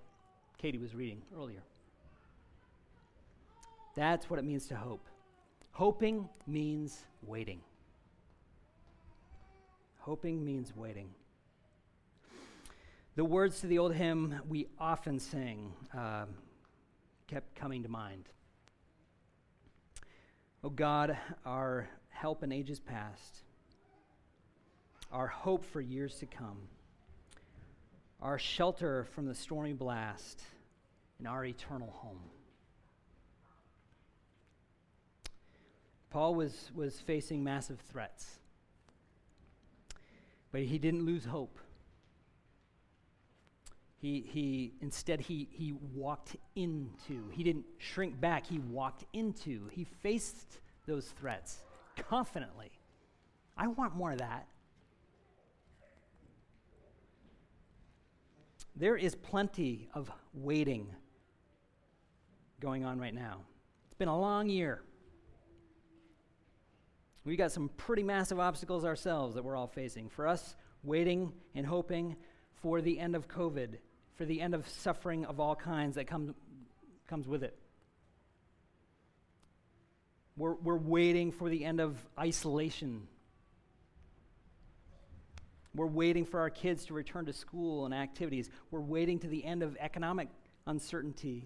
Katie 0.57 0.77
was 0.77 0.95
reading 0.95 1.21
earlier. 1.35 1.63
That's 3.95 4.29
what 4.29 4.37
it 4.37 4.45
means 4.45 4.67
to 4.67 4.75
hope. 4.75 5.05
Hoping 5.71 6.29
means 6.45 6.99
waiting. 7.23 7.61
Hoping 9.99 10.45
means 10.45 10.75
waiting. 10.75 11.09
The 13.15 13.25
words 13.25 13.59
to 13.61 13.67
the 13.67 13.79
old 13.79 13.95
hymn 13.95 14.39
we 14.47 14.67
often 14.79 15.19
sing 15.19 15.73
uh, 15.97 16.25
kept 17.25 17.55
coming 17.55 17.81
to 17.81 17.89
mind. 17.89 18.29
Oh 20.63 20.69
God, 20.69 21.17
our 21.43 21.89
help 22.09 22.43
in 22.43 22.51
ages 22.51 22.79
past, 22.79 23.41
our 25.11 25.27
hope 25.27 25.65
for 25.65 25.81
years 25.81 26.15
to 26.15 26.25
come, 26.25 26.57
our 28.21 28.37
shelter 28.37 29.05
from 29.15 29.25
the 29.25 29.35
stormy 29.35 29.73
blast, 29.73 30.41
and 31.19 31.27
our 31.27 31.45
eternal 31.45 31.91
home. 31.91 32.19
Paul 36.09 36.35
was, 36.35 36.71
was 36.73 36.99
facing 36.99 37.43
massive 37.43 37.79
threats, 37.91 38.39
but 40.51 40.61
he 40.61 40.77
didn't 40.77 41.05
lose 41.05 41.25
hope. 41.25 41.59
He, 43.99 44.23
he 44.27 44.73
instead 44.79 45.19
he, 45.21 45.47
he 45.51 45.73
walked 45.95 46.35
into 46.55 47.29
he 47.31 47.43
didn't 47.43 47.65
shrink 47.79 48.21
back 48.21 48.45
he 48.45 48.59
walked 48.59 49.05
into 49.11 49.67
he 49.71 49.85
faced 49.85 50.59
those 50.85 51.07
threats 51.19 51.61
confidently 52.07 52.69
i 53.57 53.65
want 53.65 53.95
more 53.95 54.11
of 54.11 54.19
that 54.19 54.45
there 58.79 58.95
is 58.95 59.15
plenty 59.15 59.89
of 59.93 60.11
waiting 60.33 60.87
going 62.59 62.85
on 62.85 62.99
right 62.99 63.13
now. 63.13 63.41
It's 63.85 63.95
been 63.95 64.07
a 64.07 64.19
long 64.19 64.49
year. 64.49 64.81
We've 67.25 67.37
got 67.37 67.51
some 67.51 67.69
pretty 67.75 68.03
massive 68.03 68.39
obstacles 68.39 68.85
ourselves 68.85 69.35
that 69.35 69.43
we're 69.43 69.55
all 69.55 69.67
facing. 69.67 70.09
For 70.09 70.27
us, 70.27 70.55
waiting 70.83 71.33
and 71.55 71.65
hoping 71.65 72.15
for 72.61 72.81
the 72.81 72.99
end 72.99 73.15
of 73.15 73.27
COVID, 73.27 73.77
for 74.15 74.25
the 74.25 74.39
end 74.39 74.53
of 74.53 74.67
suffering 74.69 75.25
of 75.25 75.39
all 75.39 75.55
kinds 75.55 75.95
that 75.95 76.05
come, 76.05 76.35
comes 77.07 77.27
with 77.27 77.43
it. 77.43 77.57
We're, 80.37 80.53
we're 80.53 80.77
waiting 80.77 81.31
for 81.31 81.49
the 81.49 81.65
end 81.65 81.81
of 81.81 81.97
isolation. 82.17 83.07
We're 85.77 85.85
waiting 85.85 86.25
for 86.25 86.39
our 86.39 86.49
kids 86.49 86.85
to 86.85 86.95
return 86.95 87.27
to 87.27 87.33
school 87.33 87.85
and 87.85 87.93
activities. 87.93 88.49
We're 88.71 88.81
waiting 88.81 89.19
to 89.19 89.27
the 89.27 89.45
end 89.45 89.61
of 89.61 89.77
economic 89.79 90.27
uncertainty. 90.65 91.45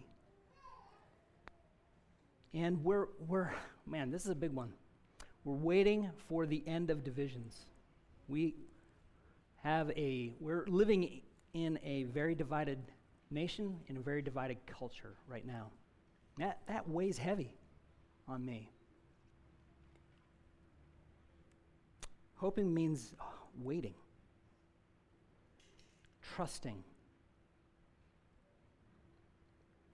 And 2.54 2.82
we're, 2.82 3.08
we're, 3.28 3.52
man, 3.86 4.10
this 4.10 4.24
is 4.24 4.30
a 4.30 4.36
big 4.36 4.54
one. 4.54 4.72
We're 5.44 5.56
waiting 5.56 6.10
for 6.30 6.46
the 6.46 6.64
end 6.66 6.90
of 6.90 7.04
divisions. 7.04 7.66
We 8.30 8.56
have 9.64 9.92
a, 9.98 10.32
we're 10.40 10.66
living 10.68 11.22
in 11.54 11.78
a 11.84 12.04
very 12.04 12.34
divided 12.34 12.80
nation, 13.32 13.76
in 13.88 13.98
a 13.98 14.00
very 14.00 14.22
divided 14.22 14.58
culture 14.66 15.14
right 15.28 15.46
now. 15.46 15.68
That, 16.38 16.60
that 16.68 16.88
weighs 16.88 17.18
heavy 17.18 17.54
on 18.30 18.46
me. 18.46 18.72
Hoping 22.36 22.74
means 22.74 23.14
oh, 23.20 23.26
waiting, 23.62 23.94
trusting. 26.36 26.84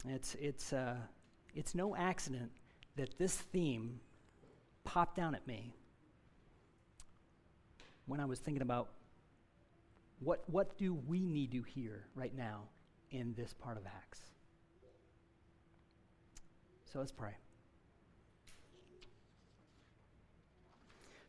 It's, 0.08 0.36
it's, 0.39 0.73
uh, 0.73 0.95
it's 1.56 1.76
no 1.76 1.95
accident 1.95 2.52
that 2.95 3.17
this 3.17 3.36
theme 3.36 4.00
popped 4.84 5.15
down 5.15 5.36
at 5.36 5.45
me 5.47 5.73
when 8.06 8.19
I 8.19 8.26
was 8.26 8.39
thinking 8.39 8.62
about 8.62 8.89
what, 10.19 10.43
what 10.47 10.78
do 10.78 10.93
we 10.93 11.26
need 11.26 11.52
to 11.52 11.62
hear 11.62 12.06
right 12.15 12.36
now 12.36 12.63
in 13.12 13.34
this 13.36 13.54
part 13.54 13.78
of 13.78 13.84
Acts. 13.86 14.21
So 16.86 17.00
let's 17.00 17.12
pray. 17.12 17.36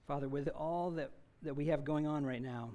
Father, 0.06 0.28
with 0.28 0.48
all 0.48 0.92
that, 0.92 1.10
that 1.42 1.54
we 1.54 1.66
have 1.66 1.84
going 1.84 2.06
on 2.06 2.24
right 2.24 2.42
now, 2.42 2.70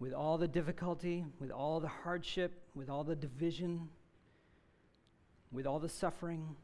with 0.00 0.12
all 0.12 0.36
the 0.36 0.48
difficulty, 0.48 1.24
with 1.38 1.52
all 1.52 1.78
the 1.78 1.88
hardship, 1.88 2.52
with 2.74 2.90
all 2.90 3.04
the 3.04 3.14
division, 3.14 3.88
with 5.52 5.66
all 5.66 5.78
the 5.78 5.88
suffering, 5.88 6.56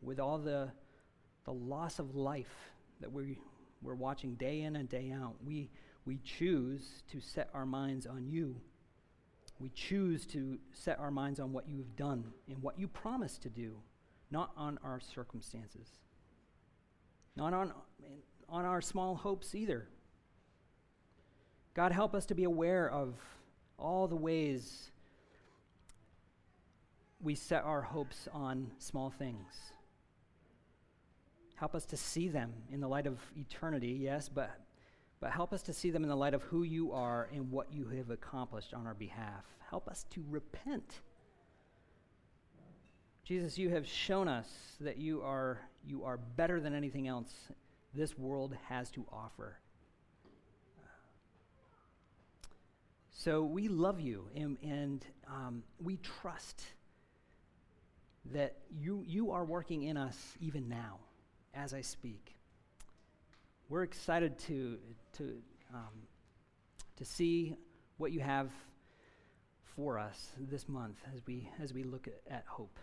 with 0.00 0.18
all 0.18 0.38
the, 0.38 0.70
the 1.44 1.52
loss 1.52 1.98
of 1.98 2.14
life 2.14 2.72
that 3.00 3.12
we, 3.12 3.38
we're 3.82 3.94
watching 3.94 4.34
day 4.36 4.62
in 4.62 4.76
and 4.76 4.88
day 4.88 5.12
out, 5.12 5.34
we, 5.44 5.68
we 6.06 6.18
choose 6.24 7.02
to 7.12 7.20
set 7.20 7.50
our 7.52 7.66
minds 7.66 8.06
on 8.06 8.26
you. 8.26 8.56
We 9.58 9.68
choose 9.70 10.24
to 10.26 10.58
set 10.72 10.98
our 10.98 11.10
minds 11.10 11.40
on 11.40 11.52
what 11.52 11.68
you've 11.68 11.96
done 11.96 12.24
and 12.48 12.62
what 12.62 12.78
you 12.78 12.88
promised 12.88 13.42
to 13.42 13.50
do, 13.50 13.76
not 14.30 14.52
on 14.56 14.78
our 14.82 15.00
circumstances 15.00 15.98
not 17.38 17.54
on, 17.54 17.72
on 18.48 18.64
our 18.64 18.82
small 18.82 19.14
hopes 19.14 19.54
either. 19.54 19.88
God, 21.78 21.92
help 21.92 22.12
us 22.12 22.26
to 22.26 22.34
be 22.34 22.42
aware 22.42 22.90
of 22.90 23.14
all 23.78 24.08
the 24.08 24.16
ways 24.16 24.90
we 27.22 27.36
set 27.36 27.62
our 27.62 27.82
hopes 27.82 28.26
on 28.32 28.72
small 28.78 29.10
things. 29.10 29.46
Help 31.54 31.76
us 31.76 31.86
to 31.86 31.96
see 31.96 32.26
them 32.26 32.52
in 32.72 32.80
the 32.80 32.88
light 32.88 33.06
of 33.06 33.20
eternity, 33.36 33.96
yes, 34.02 34.28
but, 34.28 34.50
but 35.20 35.30
help 35.30 35.52
us 35.52 35.62
to 35.62 35.72
see 35.72 35.90
them 35.90 36.02
in 36.02 36.08
the 36.08 36.16
light 36.16 36.34
of 36.34 36.42
who 36.42 36.64
you 36.64 36.90
are 36.90 37.28
and 37.32 37.48
what 37.48 37.72
you 37.72 37.86
have 37.90 38.10
accomplished 38.10 38.74
on 38.74 38.84
our 38.84 38.94
behalf. 38.94 39.44
Help 39.70 39.86
us 39.86 40.04
to 40.10 40.24
repent. 40.28 40.98
Jesus, 43.22 43.56
you 43.56 43.70
have 43.70 43.86
shown 43.86 44.26
us 44.26 44.48
that 44.80 44.96
you 44.96 45.22
are 45.22 45.60
you 45.86 46.02
are 46.02 46.16
better 46.16 46.60
than 46.60 46.74
anything 46.74 47.06
else 47.06 47.32
this 47.94 48.18
world 48.18 48.56
has 48.68 48.90
to 48.90 49.06
offer. 49.12 49.58
So 53.18 53.42
we 53.42 53.66
love 53.66 54.00
you 54.00 54.28
and, 54.36 54.56
and 54.62 55.04
um, 55.26 55.64
we 55.82 55.96
trust 55.96 56.62
that 58.26 58.58
you, 58.70 59.02
you 59.08 59.32
are 59.32 59.44
working 59.44 59.82
in 59.82 59.96
us 59.96 60.36
even 60.40 60.68
now 60.68 61.00
as 61.52 61.74
I 61.74 61.80
speak. 61.80 62.36
We're 63.68 63.82
excited 63.82 64.38
to, 64.46 64.78
to, 65.14 65.36
um, 65.74 66.06
to 66.96 67.04
see 67.04 67.56
what 67.96 68.12
you 68.12 68.20
have 68.20 68.50
for 69.74 69.98
us 69.98 70.30
this 70.38 70.68
month 70.68 70.98
as 71.12 71.20
we, 71.26 71.50
as 71.60 71.74
we 71.74 71.82
look 71.82 72.06
at, 72.06 72.20
at 72.32 72.44
hope 72.46 72.78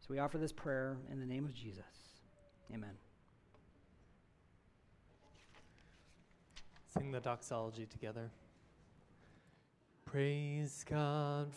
So 0.00 0.08
we 0.10 0.18
offer 0.18 0.36
this 0.36 0.52
prayer 0.52 0.98
in 1.10 1.20
the 1.20 1.26
name 1.26 1.46
of 1.46 1.54
Jesus. 1.54 1.84
Amen. 2.70 2.98
Sing 6.92 7.12
the 7.12 7.20
doxology 7.20 7.86
together. 7.86 8.30
Praise 10.04 10.84
God. 10.88 11.52